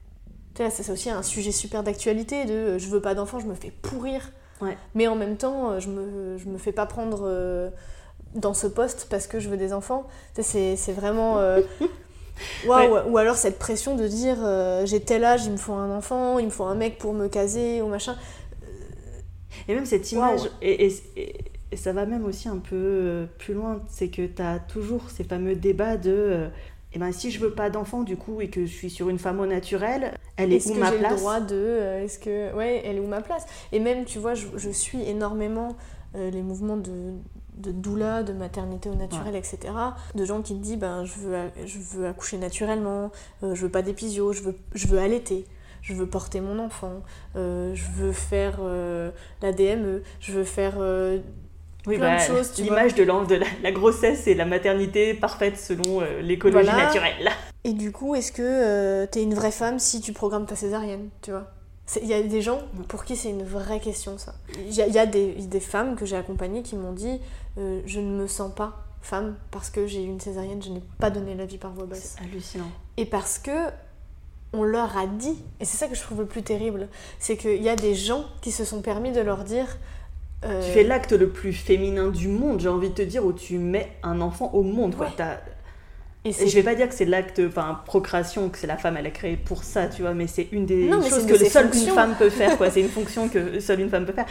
[0.58, 3.71] C'est aussi un sujet super d'actualité de euh, je veux pas d'enfant, je me fais
[3.71, 4.32] pourrir.
[4.62, 4.78] Ouais.
[4.93, 7.69] Mais en même temps, euh, je me, je me fais pas prendre euh,
[8.36, 10.08] dans ce poste parce que je veux des enfants.
[10.39, 11.39] C'est vraiment.
[11.39, 11.62] euh,
[12.67, 16.39] ou alors cette pression de dire euh, j'ai tel âge, il me faut un enfant,
[16.39, 18.15] il me faut un mec pour me caser ou machin.
[19.67, 20.50] Et même cette image, Waouh.
[20.62, 24.25] et, et- et- et ça va même aussi un peu euh, plus loin, c'est que
[24.25, 26.47] tu as toujours ces fameux débats de euh,
[26.93, 29.19] eh ben, si je veux pas d'enfant du coup et que je suis sur une
[29.19, 31.56] femme au naturel, elle est Est-ce où que ma j'ai le place droit de.
[31.56, 32.54] euh, Est-ce que.
[32.56, 33.45] Ouais, elle est où ma place?
[33.71, 35.75] Et même, tu vois, je, je suis énormément
[36.15, 37.12] euh, les mouvements de,
[37.58, 39.58] de doula, de maternité au naturel, etc.
[40.13, 43.12] De gens qui te disent ben, je, veux, je veux accoucher naturellement,
[43.43, 45.45] euh, je veux pas d'épisio, je veux, je veux allaiter.
[45.82, 47.04] Je veux porter mon enfant,
[47.36, 49.12] euh, je veux faire euh,
[49.43, 51.19] la DME, je veux faire euh,
[51.88, 55.13] Oui, plein de bah, choses, tu L'image de, de la, la grossesse et la maternité
[55.13, 56.86] parfaite selon euh, l'écologie Voilà.
[56.86, 57.32] naturelle.
[57.63, 61.10] Et du coup, est-ce que euh, t'es une vraie femme si tu programmes ta césarienne,
[61.21, 61.48] tu vois?
[62.02, 64.34] Il y a des gens pour qui c'est une vraie question, ça.
[64.58, 67.19] Il y a, il y a des, des femmes que j'ai accompagnées qui m'ont dit
[67.60, 70.82] euh, Je ne me sens pas femme parce que j'ai eu une césarienne, je n'ai
[71.00, 72.15] pas donné la vie par voie basse.
[72.17, 72.71] C'est hallucinant.
[72.98, 73.52] Et parce que
[74.54, 76.88] on leur a dit, et c'est ça que je trouve le plus terrible,
[77.19, 79.78] c'est qu'il y a des gens qui se sont permis de leur dire
[80.45, 83.34] Euh, tu fais l'acte le plus féminin du monde, j'ai envie de te dire, où
[83.34, 84.95] tu mets un enfant au monde.
[84.95, 85.10] Quoi.
[86.23, 89.05] Et, je vais pas dire que c'est l'acte, enfin, procréation, que c'est la femme, elle
[89.05, 92.15] est créée pour ça, tu vois, mais c'est une des choses que seule une femme
[92.17, 92.69] peut faire, quoi.
[92.71, 94.25] c'est une fonction que seule une femme peut faire.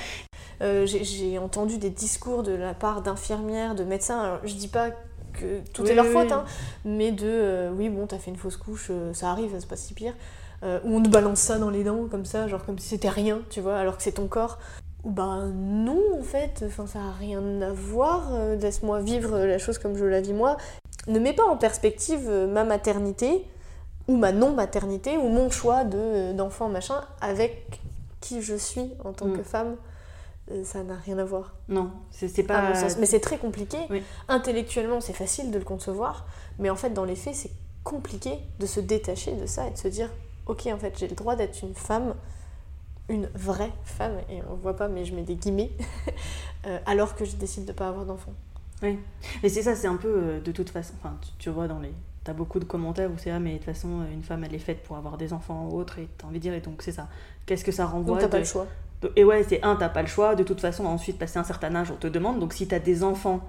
[0.60, 4.90] Euh, j'ai entendu des discours de la part d'infirmières, de médecins, alors je dis pas
[5.32, 6.44] que tout est leur faute, hein,
[6.84, 9.82] mais de euh, oui, bon, t'as fait une fausse couche, ça arrive, ça se passe
[9.82, 10.14] si pire.
[10.62, 13.40] ou on te balance ça dans les dents, comme ça, genre comme si c'était rien,
[13.50, 14.58] tu vois, alors que c'est ton corps.
[15.04, 19.78] Ou ben non, en fait, enfin, ça n'a rien à voir, laisse-moi vivre la chose
[19.78, 20.56] comme je la vis moi
[21.06, 23.46] ne mets pas en perspective euh, ma maternité
[24.08, 27.80] ou ma non-maternité ou mon choix euh, d'enfant machin avec
[28.20, 29.44] qui je suis en tant que mm.
[29.44, 29.76] femme.
[30.50, 31.54] Euh, ça n'a rien à voir.
[31.68, 32.72] Non, c'est pas.
[32.98, 33.78] Mais c'est très compliqué.
[34.28, 36.26] Intellectuellement, c'est facile de le concevoir,
[36.58, 39.78] mais en fait, dans les faits, c'est compliqué de se détacher de ça et de
[39.78, 40.10] se dire
[40.46, 42.14] Ok, en fait, j'ai le droit d'être une femme,
[43.08, 45.70] une vraie femme, et on voit pas, mais je mets des guillemets,
[46.86, 48.32] alors que je décide de pas avoir d'enfant.
[48.82, 48.98] Oui,
[49.42, 50.94] mais c'est ça, c'est un peu euh, de toute façon.
[51.00, 51.92] Enfin, tu, vois dans les.
[52.22, 54.54] T'as beaucoup de commentaires où c'est ah, mais de toute façon, euh, une femme elle
[54.54, 56.82] est faite pour avoir des enfants ou autre, et t'as envie de dire, et donc
[56.82, 57.08] c'est ça.
[57.46, 58.66] Qu'est-ce que ça renvoie Donc t'as pas le choix.
[59.16, 60.34] Et ouais, c'est un, t'as pas le choix.
[60.34, 62.40] De toute façon, ensuite, passer un certain âge, on te demande.
[62.40, 63.40] Donc si t'as des enfants,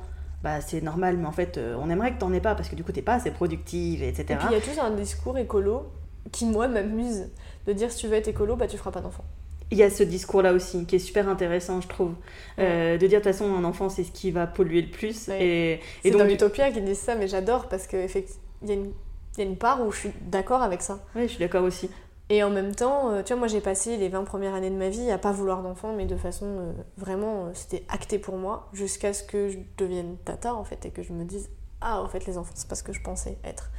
[0.43, 2.75] bah c'est normal, mais en fait, euh, on aimerait que t'en aies pas parce que
[2.75, 4.25] du coup, t'es pas assez productive, etc.
[4.29, 5.87] Et puis il y a tout un discours écolo
[6.31, 7.29] qui, moi, m'amuse
[7.67, 9.25] de dire si tu veux être écolo, bah tu feras pas d'enfants
[9.71, 12.13] il y a ce discours-là aussi qui est super intéressant, je trouve.
[12.59, 15.29] Euh, de dire de toute façon, un enfant, c'est ce qui va polluer le plus.
[15.29, 19.57] Et, c'est dans Utopia qu'ils disent ça, mais j'adore parce qu'il y, y, a une
[19.57, 20.99] part où je suis d'accord avec ça.
[21.15, 21.89] Oui, je suis d'accord aussi.
[22.29, 24.75] Et en même temps, euh, tu vois, moi j'ai passé les 20 premières années de
[24.75, 28.67] ma vie à pas vouloir d'enfant, mais de façon euh, vraiment, c'était acté pour moi,
[28.73, 31.49] jusqu'à ce que je devienne tata en fait, et que je me dise,
[31.81, 33.69] ah en fait les enfants, c'est pas ce que je pensais être.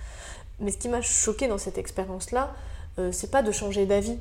[0.61, 2.55] Mais ce qui m'a choqué dans cette expérience-là,
[3.11, 4.19] c'est pas de changer d'avis,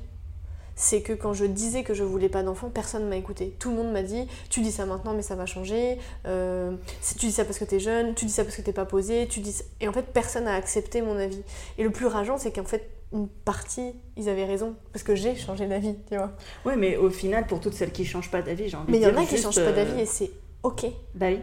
[0.76, 3.56] c'est que quand je disais que je voulais pas d'enfant, personne ne m'a écouté.
[3.60, 5.98] Tout le monde m'a dit Tu dis ça maintenant, mais ça va changer.
[6.28, 6.76] Euh,
[7.18, 9.28] tu dis ça parce que t'es jeune, tu dis ça parce que t'es pas posé.
[9.28, 11.42] Tu dis Et en fait, personne n'a accepté mon avis.
[11.78, 14.76] Et le plus rageant, c'est qu'en fait, une partie, ils avaient raison.
[14.92, 16.34] Parce que j'ai changé d'avis, tu vois.
[16.66, 19.04] Oui, mais au final, pour toutes celles qui changent pas d'avis, j'ai envie mais de
[19.04, 19.14] dire.
[19.14, 20.32] Mais il y en a qui changent pas d'avis euh, et c'est
[20.64, 20.86] ok.
[21.14, 21.40] Bah oui.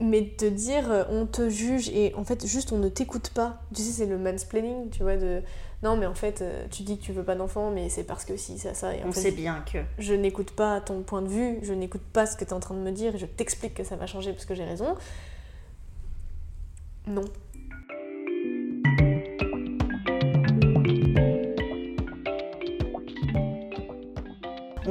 [0.00, 3.62] Mais de dire euh, on te juge et en fait juste on ne t'écoute pas.
[3.74, 5.42] Tu sais, c'est le mansplaining, tu vois, de
[5.84, 8.24] non, mais en fait, euh, tu dis que tu veux pas d'enfant, mais c'est parce
[8.24, 8.96] que si, ça, ça.
[8.96, 9.78] Et On sait bien que.
[9.98, 12.60] Je n'écoute pas ton point de vue, je n'écoute pas ce que tu es en
[12.60, 14.96] train de me dire, et je t'explique que ça va changer parce que j'ai raison.
[17.06, 17.24] Non.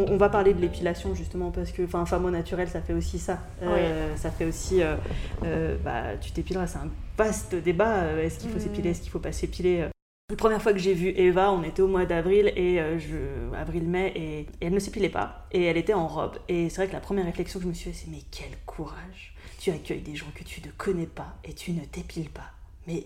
[0.10, 3.20] On, va parler de l'épilation justement parce que enfin femme au naturel ça fait aussi
[3.20, 8.50] ça euh, ça fait aussi euh, bah, tu t'épileras c'est un vaste débat est-ce qu'il
[8.50, 8.62] faut mm.
[8.62, 9.88] s'épiler est-ce qu'il faut pas s'épiler
[10.30, 13.54] la première fois que j'ai vu Eva, on était au mois d'avril et euh, je
[13.56, 16.38] avril-mai et, elle ne s'épilait pas et elle était en robe.
[16.48, 18.50] Et c'est vrai que la première réflexion que je me suis fait, c'est mais quel
[18.66, 22.52] courage Tu accueilles des gens que tu ne connais pas et tu ne t'épiles pas.
[22.88, 23.04] Mais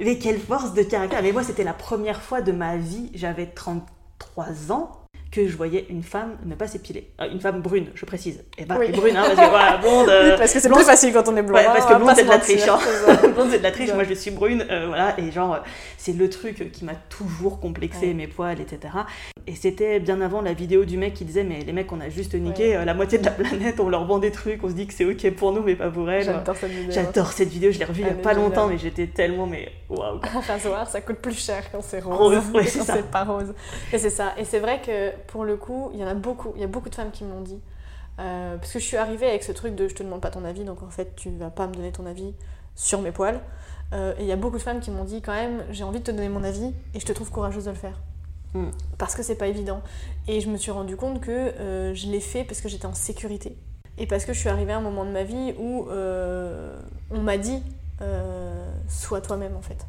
[0.00, 3.46] mais quelle force de caractère Mais moi, c'était la première fois de ma vie, j'avais
[3.46, 7.10] 33 ans, que je voyais une femme ne pas s'épiler.
[7.20, 8.42] Euh, une femme brune, je précise.
[8.58, 10.08] Et pas brune, hein, parce que voilà, blonde.
[10.08, 11.62] Euh, parce que c'est plus facile quand on est blonde.
[11.64, 12.68] parce que blonde, c'est de la triche.
[12.68, 12.78] Hein.
[13.34, 13.92] blonde, c'est de la triche.
[13.92, 15.18] Moi, je suis brune, euh, voilà.
[15.18, 15.58] Et genre,
[15.98, 18.94] c'est le truc qui m'a toujours complexé, mes poils, etc.
[19.46, 22.08] Et c'était bien avant la vidéo du mec qui disait Mais les mecs, on a
[22.08, 24.86] juste niqué la moitié de la planète, on leur vend des trucs, on se dit
[24.86, 26.24] que c'est ok pour nous, mais pas pour elles.
[26.24, 26.92] J'adore cette vidéo.
[26.92, 29.68] J'adore cette vidéo, je l'ai revue il y a pas longtemps, mais j'étais tellement, mais
[29.88, 30.20] waouh.
[30.36, 32.16] Enfin, ça coûte plus cher quand c'est rose.
[32.18, 33.54] rose quand c'est pas rose.
[33.92, 34.34] Et c'est ça.
[34.38, 36.68] Et c'est vrai que pour le coup, il y en a beaucoup, il y a
[36.68, 37.60] beaucoup de femmes qui m'ont dit.
[38.18, 40.44] Euh, parce que je suis arrivée avec ce truc de je te demande pas ton
[40.44, 42.34] avis, donc en fait tu vas pas me donner ton avis
[42.74, 43.40] sur mes poils.
[43.92, 46.00] Euh, et il y a beaucoup de femmes qui m'ont dit quand même j'ai envie
[46.00, 48.00] de te donner mon avis et je te trouve courageuse de le faire.
[48.54, 48.70] Hmm.
[48.98, 49.82] Parce que c'est pas évident.
[50.28, 52.94] Et je me suis rendu compte que euh, je l'ai fait parce que j'étais en
[52.94, 53.56] sécurité.
[53.98, 57.38] Et parce que je suis arrivée à un moment de ma vie où on m'a
[57.38, 57.62] dit
[58.88, 59.86] sois toi-même en fait.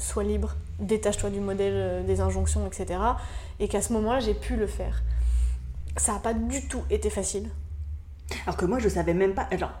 [0.00, 3.00] Sois libre, détache-toi du modèle des injonctions, etc.
[3.58, 5.02] Et qu'à ce moment-là, j'ai pu le faire
[5.96, 7.48] ça n'a pas du tout été facile.
[8.46, 9.48] Alors que moi, je savais même pas.
[9.50, 9.72] Alors,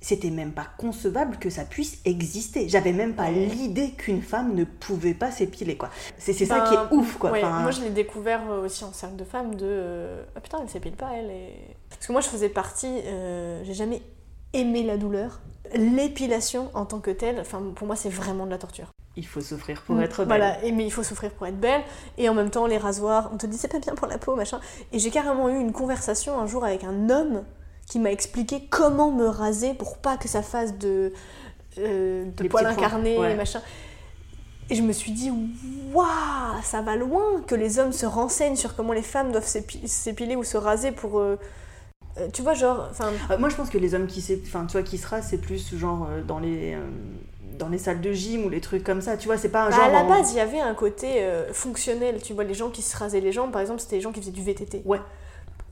[0.00, 2.68] c'était même pas concevable que ça puisse exister.
[2.68, 5.90] J'avais même pas l'idée qu'une femme ne pouvait pas s'épiler, quoi.
[6.18, 7.30] C'est ça qui est ben, ouf, quoi.
[7.30, 9.66] Moi, je l'ai découvert euh, aussi en cercle de femmes de.
[9.66, 11.30] Euh, ah putain, elle s'épile pas, elle.
[11.90, 13.00] Parce que moi, je faisais partie.
[13.04, 14.02] Euh, j'ai jamais
[14.52, 15.40] aimé la douleur.
[15.74, 19.40] L'épilation en tant que telle, enfin, pour moi, c'est vraiment de la torture il faut
[19.40, 20.26] souffrir pour être belle.
[20.26, 21.82] Voilà, mais il faut souffrir pour être belle.
[22.18, 24.36] Et en même temps, les rasoirs, on te dit c'est pas bien pour la peau,
[24.36, 24.60] machin.
[24.92, 27.44] Et j'ai carrément eu une conversation un jour avec un homme
[27.88, 31.12] qui m'a expliqué comment me raser pour pas que ça fasse de,
[31.78, 33.62] euh, de poils incarnés, machin.
[34.68, 35.30] Et je me suis dit,
[35.92, 36.06] waouh,
[36.62, 40.44] ça va loin que les hommes se renseignent sur comment les femmes doivent s'épiler ou
[40.44, 41.18] se raser pour.
[41.20, 41.38] Euh,
[42.18, 42.88] Euh, tu vois, genre.
[43.30, 45.40] Euh, moi, je pense que les hommes qui, enfin, tu vois, qui se rasent, c'est
[45.40, 46.74] plus genre dans les,
[47.58, 49.16] dans les salles de gym ou les trucs comme ça.
[49.16, 49.84] Tu vois, c'est pas un Bah, genre.
[49.84, 52.20] à la en- base, il y avait un côté euh, fonctionnel.
[52.22, 54.20] Tu vois, les gens qui se rasaient les jambes, par exemple, c'était les gens qui
[54.20, 54.82] faisaient du VTT.
[54.84, 55.00] Ouais.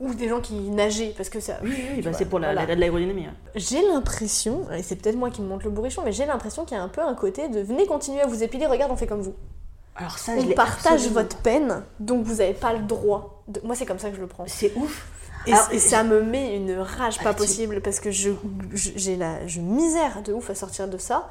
[0.01, 1.57] Ou des gens qui nageaient, parce que ça.
[1.63, 2.65] Oui, oui, bah, c'est pour la, voilà.
[2.67, 3.27] la- de l'aérodynamie.
[3.55, 6.75] J'ai l'impression, et c'est peut-être moi qui me monte le bourrichon, mais j'ai l'impression qu'il
[6.75, 9.07] y a un peu un côté de venez continuer à vous épiler, regarde, on fait
[9.07, 9.35] comme vous.
[9.95, 13.41] Alors ça, On partage absolument votre peine, donc vous n'avez pas le droit.
[13.47, 13.61] De...
[13.63, 14.43] Moi, c'est comme ça que je le prends.
[14.43, 14.49] pas.
[14.49, 15.07] C'est ouf.
[15.47, 18.31] Et, Alors, et ça me met une rage pas Ah, tu- possible parce que je,
[18.73, 21.29] je- j'ai la je misère de ouf à sortir de ça.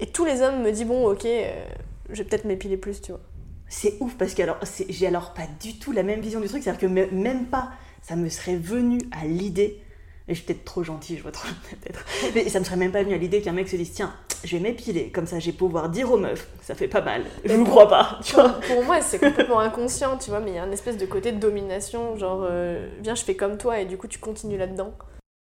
[0.00, 1.64] Et tous les hommes me disent bon ok, euh,
[2.10, 3.20] je vais peut-être m'épiler plus, tu vois.
[3.68, 6.48] C'est ouf parce que alors, c'est- j'ai alors pas du tout la même vision du
[6.48, 6.62] truc.
[6.62, 7.70] C'est-à-dire que me- même pas,
[8.02, 9.80] ça me serait venu à l'idée.
[10.28, 12.04] Et je suis peut-être trop gentille, je vois trop peut-être.
[12.34, 14.56] Mais ça me serait même pas venu à l'idée qu'un mec se dise tiens, je
[14.56, 15.10] vais m'épiler.
[15.10, 17.24] Comme ça, je vais pouvoir dire aux meufs, ça fait pas mal.
[17.44, 18.18] Je vous crois pas.
[18.24, 18.50] Tu vois.
[18.60, 21.32] Pour moi, c'est complètement inconscient, tu vois, mais il y a une espèce de côté
[21.32, 24.92] de domination, genre euh, viens, je fais comme toi et du coup tu continues là-dedans.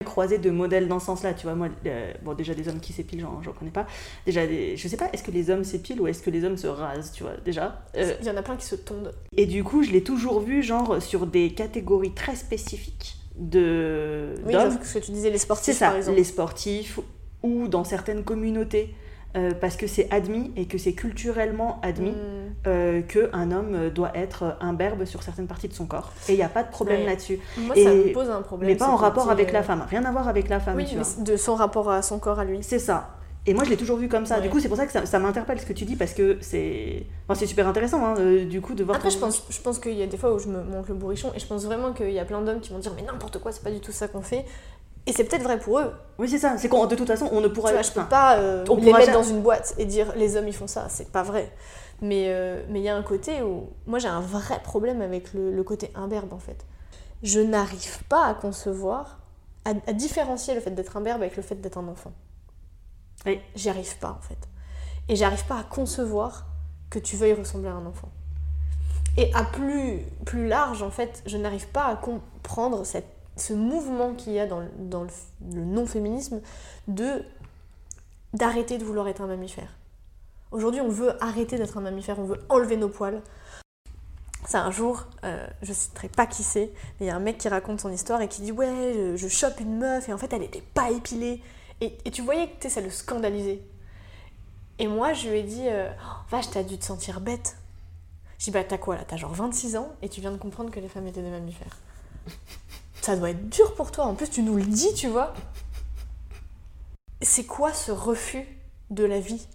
[0.02, 2.92] Croisé de modèles dans ce sens-là, tu vois, moi, euh, bon, déjà des hommes qui
[2.92, 3.86] s'épilent, j'en j'en connais pas.
[4.26, 6.56] Déjà, des- je sais pas, est-ce que les hommes s'épilent ou est-ce que les hommes
[6.56, 7.82] se rasent, tu vois, déjà.
[7.96, 9.14] Euh, Il y en a plein qui se tondent.
[9.36, 14.52] et du coup, je l'ai toujours vu, genre, sur des catégories très spécifiques de Oui,
[14.52, 14.78] d'hommes.
[14.82, 16.16] ce que tu disais, les C'est sportifs ça, par exemple.
[16.18, 16.98] les sportifs
[17.42, 18.94] ou dans certaines communautés,
[19.36, 22.52] euh, parce que c'est admis et que c'est culturellement admis Hmm.
[22.66, 26.12] euh, qu'un homme doit être imberbe sur certaines parties de son corps.
[26.28, 27.06] Et il n'y a pas de problème Ouais.
[27.06, 27.38] là-dessus.
[27.56, 28.70] Moi, Et- ça me pose un problème.
[28.70, 29.84] Mais pas en rapport avec euh, la femme.
[29.88, 31.24] Rien à voir avec la femme, Oui, tu mais vois.
[31.24, 32.58] de son rapport à son corps à lui.
[32.62, 33.16] C'est ça.
[33.44, 34.36] Et moi, je l'ai toujours vu comme ça.
[34.36, 34.42] Ouais.
[34.42, 36.38] Du coup, c'est pour ça que ça, ça m'interpelle ce que tu dis, parce que
[36.40, 38.96] c'est enfin, c'est super intéressant, hein, euh, du coup, de voir...
[38.98, 40.94] Après, je pense, je pense qu'il y a des fois où je me monte le
[40.94, 43.38] bourrichon et je pense vraiment qu'il y a plein d'hommes qui vont dire mais n'importe
[43.40, 44.44] quoi, c'est pas du tout ça qu'on fait.
[45.06, 45.92] Et c'est peut-être vrai pour eux.
[46.18, 46.56] Oui, c'est ça.
[46.58, 47.70] C'est qu'on de toute façon, on ne pourra...
[47.70, 50.12] Tu vois, je peux pas euh, on les mettre jamais- dans une boîte et dire
[50.16, 51.52] les hommes ils font ça, c'est pas vrai.
[52.00, 55.34] Mais euh, mais il y a un côté où moi j'ai un vrai problème avec
[55.34, 56.64] le, le côté imberbe en fait.
[57.22, 59.18] Je n'arrive pas à concevoir,
[59.64, 62.12] à, à différencier le fait d'être imberbe avec le fait d'être un enfant.
[63.26, 63.40] Oui.
[63.54, 64.48] J'y arrive pas en fait.
[65.08, 66.46] Et j'arrive pas à concevoir
[66.90, 68.08] que tu veuilles ressembler à un enfant.
[69.16, 74.14] Et à plus, plus large, en fait, je n'arrive pas à comprendre cette, ce mouvement
[74.14, 76.40] qu'il y a dans, le- non-féminisme
[76.88, 77.22] de
[78.34, 79.68] d'arrêter de vouloir être un mammifère.
[80.52, 83.20] Aujourd'hui, on veut arrêter d'être un mammifère, on veut enlever nos poils.
[84.46, 87.38] C'est un jour, euh, je citerai pas qui c'est, mais il y a un mec
[87.38, 90.18] qui raconte son histoire et qui dit Ouais, je, je chope une meuf et en
[90.18, 91.42] fait elle était pas épilée.
[91.80, 93.60] Et, tu voyais que ça le scandalisait.
[94.78, 97.56] Et moi, je lui ai dit euh, Oh, Vache, t'as dû te sentir bête.
[98.38, 100.70] Je dis Bah, t'as quoi là T'as genre 26 ans et tu viens de comprendre
[100.70, 101.78] que les femmes étaient des mammifères.
[103.02, 104.04] Ça doit être dur pour toi.
[104.04, 105.34] En plus, tu nous le dis, tu vois.
[107.20, 108.46] C'est quoi ce refus
[108.90, 109.46] de la vie?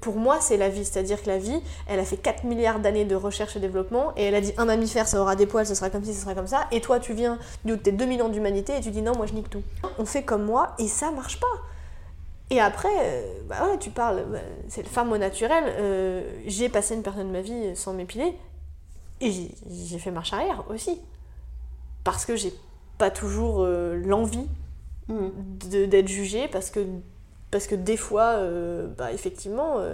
[0.00, 0.86] Pour moi, c'est la vie.
[0.86, 4.24] C'est-à-dire que la vie, elle a fait 4 milliards d'années de recherche et développement, et
[4.24, 6.34] elle a dit un mammifère, ça aura des poils, ce sera comme ci, ce sera
[6.34, 6.66] comme ça.
[6.70, 9.34] Et toi, tu viens de tes 2 millions d'humanité et tu dis non, moi je
[9.34, 9.62] nique tout.
[9.98, 11.46] On fait comme moi, et ça marche pas.
[12.48, 14.38] Et après, euh, bah ouais, tu parles, bah,
[14.68, 15.64] c'est le au naturel.
[15.66, 18.34] euh, j'ai passé une période de ma vie sans m'épiler,
[19.20, 20.98] et j'ai fait marche arrière aussi.
[22.10, 22.54] Parce que j'ai
[22.96, 24.46] pas toujours euh, l'envie
[25.70, 26.80] de- d'être jugée parce que,
[27.50, 29.92] parce que des fois, euh, bah, effectivement, euh,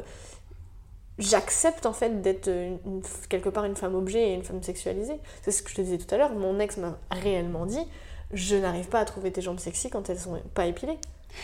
[1.19, 2.49] j'accepte en fait d'être
[3.29, 5.17] quelque part une femme objet et une femme sexualisée.
[5.43, 7.85] C'est ce que je te disais tout à l'heure, mon ex m'a réellement dit
[8.33, 10.99] je n'arrive pas à trouver tes jambes sexy quand elles sont pas épilées.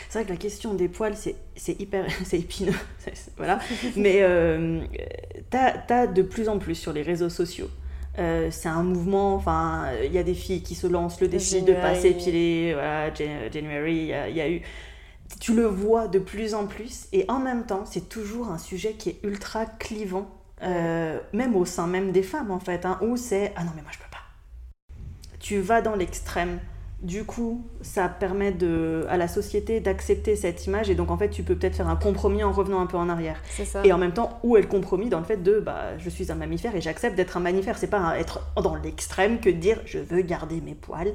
[0.08, 2.06] C'est vrai que la question des poils, c'est hyper...
[2.24, 2.74] c'est épineux.
[3.36, 3.58] Voilà.
[3.96, 4.82] Mais euh,
[5.50, 7.68] t'as as de plus en plus sur les réseaux sociaux.
[8.20, 11.62] Euh, c'est un mouvement, enfin, il y a des filles qui se lancent le défi
[11.62, 12.00] de pas January.
[12.02, 14.62] s'épiler, voilà, Jan- January, il y, a- il y a eu...
[15.40, 18.92] Tu le vois de plus en plus, et en même temps, c'est toujours un sujet
[18.92, 20.28] qui est ultra clivant,
[20.62, 23.82] euh, même au sein même des femmes, en fait, hein, où c'est «Ah non, mais
[23.82, 24.18] moi, je peux pas».
[25.38, 26.60] Tu vas dans l'extrême,
[27.02, 31.30] du coup, ça permet de, à la société d'accepter cette image et donc en fait,
[31.30, 33.40] tu peux peut-être faire un compromis en revenant un peu en arrière.
[33.50, 33.80] C'est ça.
[33.84, 36.30] Et en même temps, où est le compromis dans le fait de bah, je suis
[36.30, 37.78] un mammifère et j'accepte d'être un mammifère?
[37.78, 41.12] C'est pas un- être dans l'extrême que de dire je veux garder mes poils.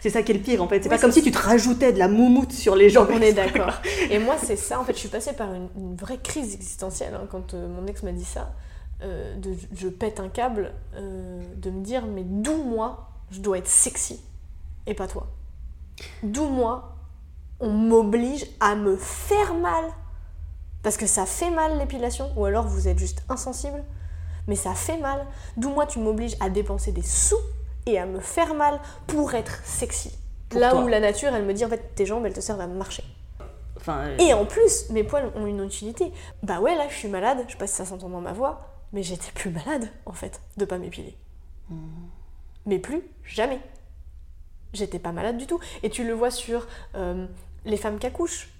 [0.00, 0.82] C'est ça qui est le pire en fait.
[0.82, 3.08] C'est Oui, pas comme si tu te rajoutais de la moumoute sur les jambes.
[3.12, 3.74] On est d'accord.
[4.10, 4.80] Et moi, c'est ça.
[4.80, 7.86] En fait, je suis passée par une, une vraie crise existentielle hein, quand euh, mon
[7.86, 8.52] ex m'a dit ça.
[9.04, 13.58] Euh, de, je pète un câble euh, de me dire mais d'où moi je dois
[13.58, 14.20] être sexy?
[14.88, 15.26] Et pas toi.
[16.22, 16.94] D'où moi
[17.60, 19.84] on m'oblige à me faire mal
[20.82, 23.82] parce que ça fait mal l'épilation ou alors vous êtes juste insensible
[24.46, 25.26] mais ça fait mal.
[25.56, 27.36] D'où moi tu m'obliges à dépenser des sous
[27.86, 30.16] et à me faire mal pour être sexy.
[30.48, 30.82] Pour Là toi.
[30.84, 33.04] où la nature elle me dit en fait tes jambes elles te servent à marcher.
[33.76, 36.12] Enfin, euh, Et en plus, mes poils ont une utilité.
[36.42, 38.66] Bah ouais, là, je suis malade, je sais pas si ça s'entend dans ma voix,
[38.92, 41.16] mais j'étais plus malade, en fait, de pas m'épiler.
[42.66, 43.60] Mais plus jamais.
[44.72, 45.60] J'étais pas malade du tout.
[45.82, 47.26] Et tu le vois sur euh,
[47.64, 48.50] les femmes qui accouchent.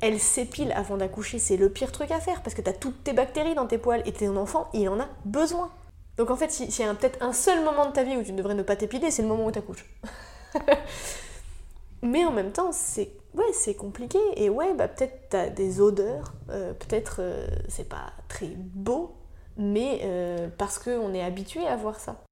[0.00, 3.14] Elles s'épilent avant d'accoucher, c'est le pire truc à faire parce que t'as toutes tes
[3.14, 5.70] bactéries dans tes poils et ton enfant, il en a besoin.
[6.18, 8.32] Donc en fait, s'il y a peut-être un seul moment de ta vie où tu
[8.32, 9.86] devrais ne pas t'épiler, c'est le moment où t'accouches.
[12.02, 16.32] Mais en même temps, c'est ouais, c'est compliqué et ouais, bah peut-être t'as des odeurs,
[16.50, 19.15] euh, peut-être euh, c'est pas très beau,
[19.56, 22.22] mais euh, parce qu'on est habitué à voir ça.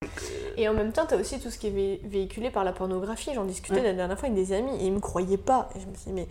[0.57, 3.31] Et en même temps, t'as aussi tout ce qui est véhiculé par la pornographie.
[3.35, 5.69] J'en discutais la dernière fois avec des amis et ils me croyaient pas.
[5.75, 6.29] Et je me suis dit, mais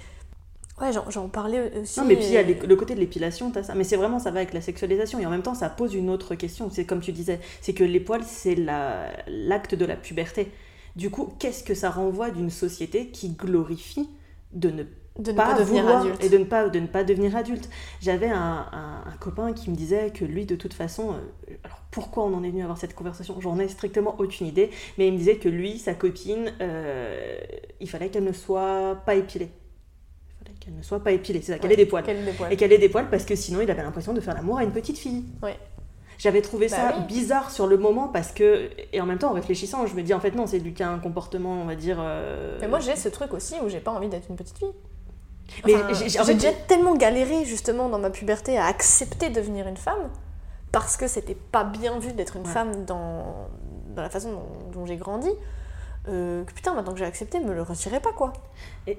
[0.81, 1.99] Ouais, j'en parlais aussi.
[1.99, 3.75] Non, mais puis il y a le côté de l'épilation, t'as ça.
[3.75, 5.19] Mais c'est vraiment, ça va avec la sexualisation.
[5.19, 6.69] Et en même temps, ça pose une autre question.
[6.71, 10.51] C'est comme tu disais, c'est que les poils, c'est l'acte de la puberté.
[10.95, 14.09] Du coup, qu'est-ce que ça renvoie d'une société qui glorifie
[14.51, 14.83] de ne
[15.35, 17.69] pas, devenir adulte et de ne pas de ne pas devenir adulte.
[18.01, 18.65] J'avais un,
[19.19, 22.49] copain qui me disait que lui de toute façon euh, alors pourquoi on en est
[22.49, 23.39] venu à avoir cette conversation?
[23.39, 27.37] J'en ai strictement aucune idée, mais il me disait que lui sa copine euh,
[27.79, 29.49] il fallait qu'elle ne soit pas épilée.
[29.49, 32.03] Il fallait qu'elle ne soit pas épilée, c'est ça, qu'elle ait des poils.
[32.49, 34.63] Et qu'elle ait des poils parce que sinon il avait l'impression de faire l'amour à
[34.63, 35.23] une petite fille.
[35.41, 35.57] Ouais.
[36.17, 39.33] J'avais trouvé bah ça bizarre sur le moment parce que, et en même temps en
[39.33, 41.97] réfléchissant, je me dis en fait non, c'est du cas un comportement, on va dire.
[41.99, 44.73] Euh, mais moi j'ai ce truc aussi où j'ai pas envie d'être une petite fille.
[45.65, 50.09] Mais j'ai déjà tellement galéré justement dans ma puberté à accepter de devenir une femme
[50.71, 53.47] parce que c'était pas bien vu d'être une femme dans,
[53.95, 55.29] dans la façon dont j'ai grandi.
[56.09, 58.33] Euh, que putain, maintenant que j'ai accepté, me le retirez pas quoi.
[58.87, 58.97] Et,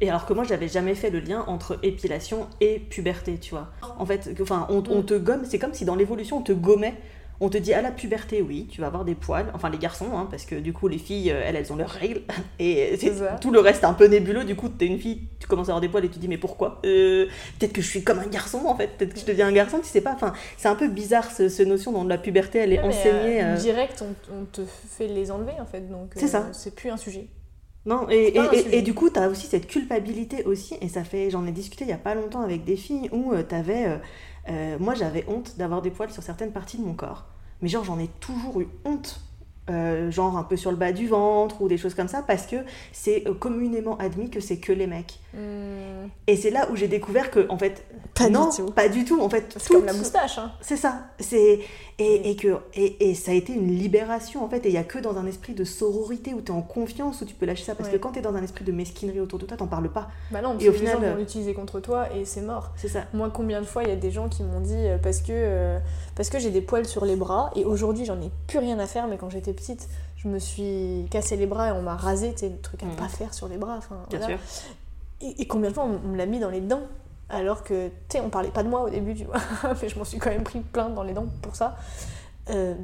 [0.00, 3.68] et alors que moi, j'avais jamais fait le lien entre épilation et puberté, tu vois.
[3.98, 5.06] En fait, enfin, on, on mm.
[5.06, 6.94] te gomme, c'est comme si dans l'évolution, on te gommait
[7.40, 10.16] on te dit à la puberté, oui, tu vas avoir des poils, enfin les garçons,
[10.16, 12.22] hein, parce que du coup les filles, euh, elles, elles ont leurs règles,
[12.58, 12.98] et
[13.40, 15.72] tout le reste est un peu nébuleux, du coup t'es une fille, tu commences à
[15.72, 16.80] avoir des poils et tu te dis mais pourquoi?
[16.86, 17.26] Euh,
[17.58, 19.78] Peut-être que je suis comme un garçon en fait, peut-être que je deviens un garçon,
[19.78, 22.58] tu sais pas, enfin c'est un peu bizarre ce, notion dont la puberté.
[22.58, 23.42] Elle est enseignée.
[23.42, 26.48] Euh, direct on, te fait les enlever en fait, donc c'est ça.
[26.52, 27.28] C'est plus un sujet.
[27.86, 31.30] Non, et, et, et, du coup, tu as aussi cette culpabilité aussi, et ça fait,
[31.30, 33.96] j'en ai discuté il y a pas longtemps avec des filles où tu avais euh,
[34.78, 37.26] moi, j'avais honte d'avoir des poils sur certaines parties de mon corps.
[37.62, 39.20] Mais genre, j'en ai toujours eu honte.
[39.68, 42.46] Euh, genre un peu sur le bas du ventre ou des choses comme ça parce
[42.46, 42.54] que
[42.92, 45.18] c'est euh, communément admis que c'est que les mecs.
[45.34, 46.06] Hmm.
[46.28, 48.70] Et c'est là où j'ai découvert que en fait pas non, du tout.
[48.70, 49.56] pas du tout en fait.
[49.58, 50.38] C'est comme la moustache.
[50.38, 50.52] Hein.
[50.60, 51.08] C'est ça.
[51.18, 51.58] C'est
[51.98, 54.78] et, et, que et, et, ça a été une libération en fait et il y
[54.78, 57.46] a que dans un esprit de sororité où tu es en confiance où tu peux
[57.46, 59.56] lâcher ça parce que quand tu es dans un esprit de mesquinerie autour de toi,
[59.56, 60.08] t'en parles pas.
[60.30, 62.70] Bah non, et au final, les gens vont l'utiliser contre toi et c'est mort.
[62.76, 63.06] C'est ça.
[63.14, 65.78] Moi, combien de fois il y a des gens qui m'ont dit euh, parce que
[66.16, 68.86] parce que j'ai des poils sur les bras et aujourd'hui j'en ai plus rien à
[68.86, 72.32] faire mais quand j'étais petite je me suis cassé les bras et on m'a rasé,
[72.32, 72.96] tu sais, le truc à ne mmh.
[72.96, 73.76] pas faire sur les bras.
[73.76, 74.38] Enfin, sûr.
[75.20, 76.82] Et, combien de fois on, me l'a mis dans les dents
[77.28, 79.40] alors que, tu sais, on parlait pas de moi au début, tu vois,
[79.82, 81.76] mais je m'en suis quand même pris plein dans les dents pour ça.
[82.50, 82.74] Euh,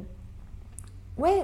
[1.17, 1.43] ouais,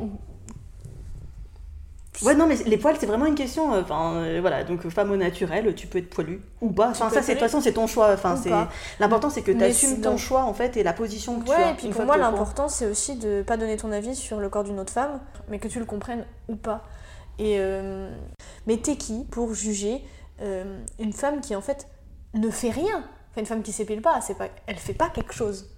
[2.22, 3.74] Ouais, non, mais les poils, c'est vraiment une question.
[3.74, 6.90] Euh, enfin, euh, voilà, donc femme au naturel, tu peux être poilu ou pas.
[6.90, 8.12] Enfin, ça, de toute façon, c'est ton choix.
[8.14, 8.52] Enfin, c'est
[9.00, 11.58] l'important, c'est que tu assumes ton choix en fait et la position que tu as.
[11.58, 14.50] Ouais, et puis pour moi, l'important, c'est aussi de pas donner ton avis sur le
[14.50, 16.84] corps d'une autre femme, mais que tu le comprennes ou pas.
[17.38, 18.12] Et euh...
[18.68, 20.04] mais t'es qui pour juger
[20.42, 21.88] euh, une femme qui en fait
[22.34, 23.04] ne fait rien?
[23.32, 25.70] Enfin, une femme qui s'épile pas, c'est pas, elle fait pas quelque chose.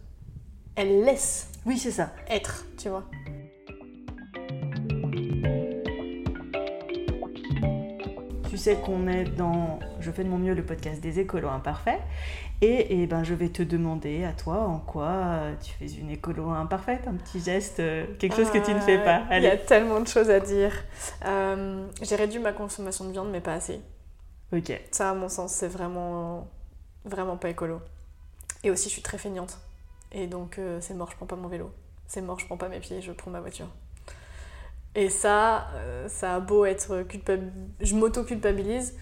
[0.75, 1.49] Elle laisse.
[1.65, 2.09] Oui, c'est ça.
[2.29, 3.03] Être, tu vois.
[8.61, 11.99] Sais qu'on est dans Je fais de mon mieux le podcast des écolos imparfaits.
[12.61, 16.51] Et, et, ben, je vais te demander à toi en quoi tu fais une écolo
[16.51, 19.23] imparfaite, un petit geste, euh, quelque chose que tu ne fais pas.
[19.31, 20.71] Il y a tellement de choses à dire.
[21.25, 23.81] Euh, j'ai réduit ma consommation de viande, mais pas assez.
[24.53, 24.79] Ok.
[24.91, 26.47] Ça, à mon sens, c'est vraiment,
[27.03, 27.81] vraiment pas écolo.
[28.63, 29.57] Et aussi, je suis très feignante.
[30.11, 31.71] Et donc, euh, c'est mort, je prends pas mon vélo.
[32.05, 33.69] C'est mort, je prends pas mes pieds, je prends ma voiture.
[34.95, 38.97] Et ça, euh, ça a beau être culpabilisé, je m'auto-culpabilise,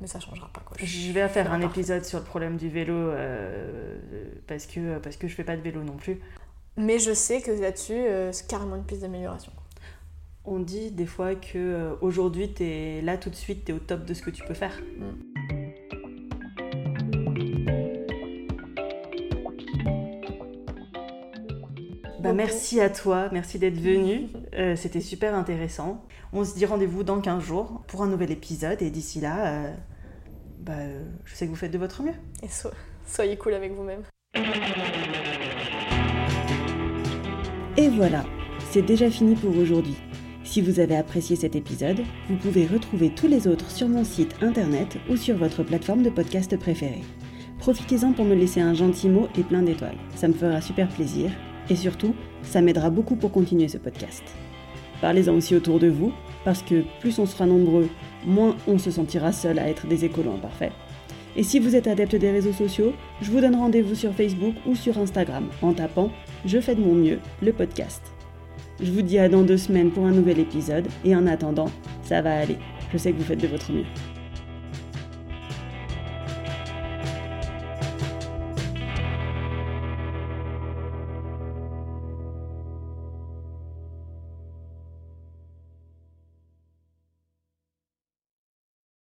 [0.00, 0.62] mais ça changera pas.
[0.64, 0.76] Quoi.
[0.80, 3.98] Je, vais faire un épisode sur le problème du vélo euh,
[4.46, 6.20] parce, que, parce que je fais pas de vélo non plus.
[6.78, 9.52] Mais je sais que là-dessus, euh, c'est carrément une piste d'amélioration.
[10.44, 13.78] On dit des fois que aujourd'hui, tu es là tout de suite, tu es au
[13.78, 14.80] top de ce que tu peux faire.
[14.98, 15.31] Mm.
[22.22, 24.28] Bah, merci à toi, merci d'être venu.
[24.54, 26.04] Euh, c'était super intéressant.
[26.34, 29.72] On se dit rendez-vous dans 15 jours pour un nouvel épisode et d'ici là, euh,
[30.60, 30.74] bah,
[31.24, 32.12] je sais que vous faites de votre mieux.
[32.42, 32.48] Et
[33.06, 34.02] soyez cool avec vous-même.
[37.78, 38.26] Et voilà,
[38.70, 39.96] c'est déjà fini pour aujourd'hui.
[40.44, 44.36] Si vous avez apprécié cet épisode, vous pouvez retrouver tous les autres sur mon site
[44.42, 47.04] internet ou sur votre plateforme de podcast préférée.
[47.58, 49.98] Profitez-en pour me laisser un gentil mot et plein d'étoiles.
[50.14, 51.30] Ça me fera super plaisir
[51.70, 54.22] et surtout, ça m'aidera beaucoup pour continuer ce podcast.
[55.00, 56.12] Parlez-en aussi autour de vous,
[56.44, 57.88] parce que plus on sera nombreux,
[58.24, 60.72] moins on se sentira seul à être des écolos imparfaits.
[61.34, 62.92] Et si vous êtes adepte des réseaux sociaux,
[63.22, 66.10] je vous donne rendez-vous sur Facebook ou sur Instagram en tapant
[66.44, 68.02] Je fais de mon mieux, le podcast.
[68.82, 71.70] Je vous dis à dans deux semaines pour un nouvel épisode et en attendant,
[72.02, 72.58] ça va aller.
[72.92, 73.86] Je sais que vous faites de votre mieux.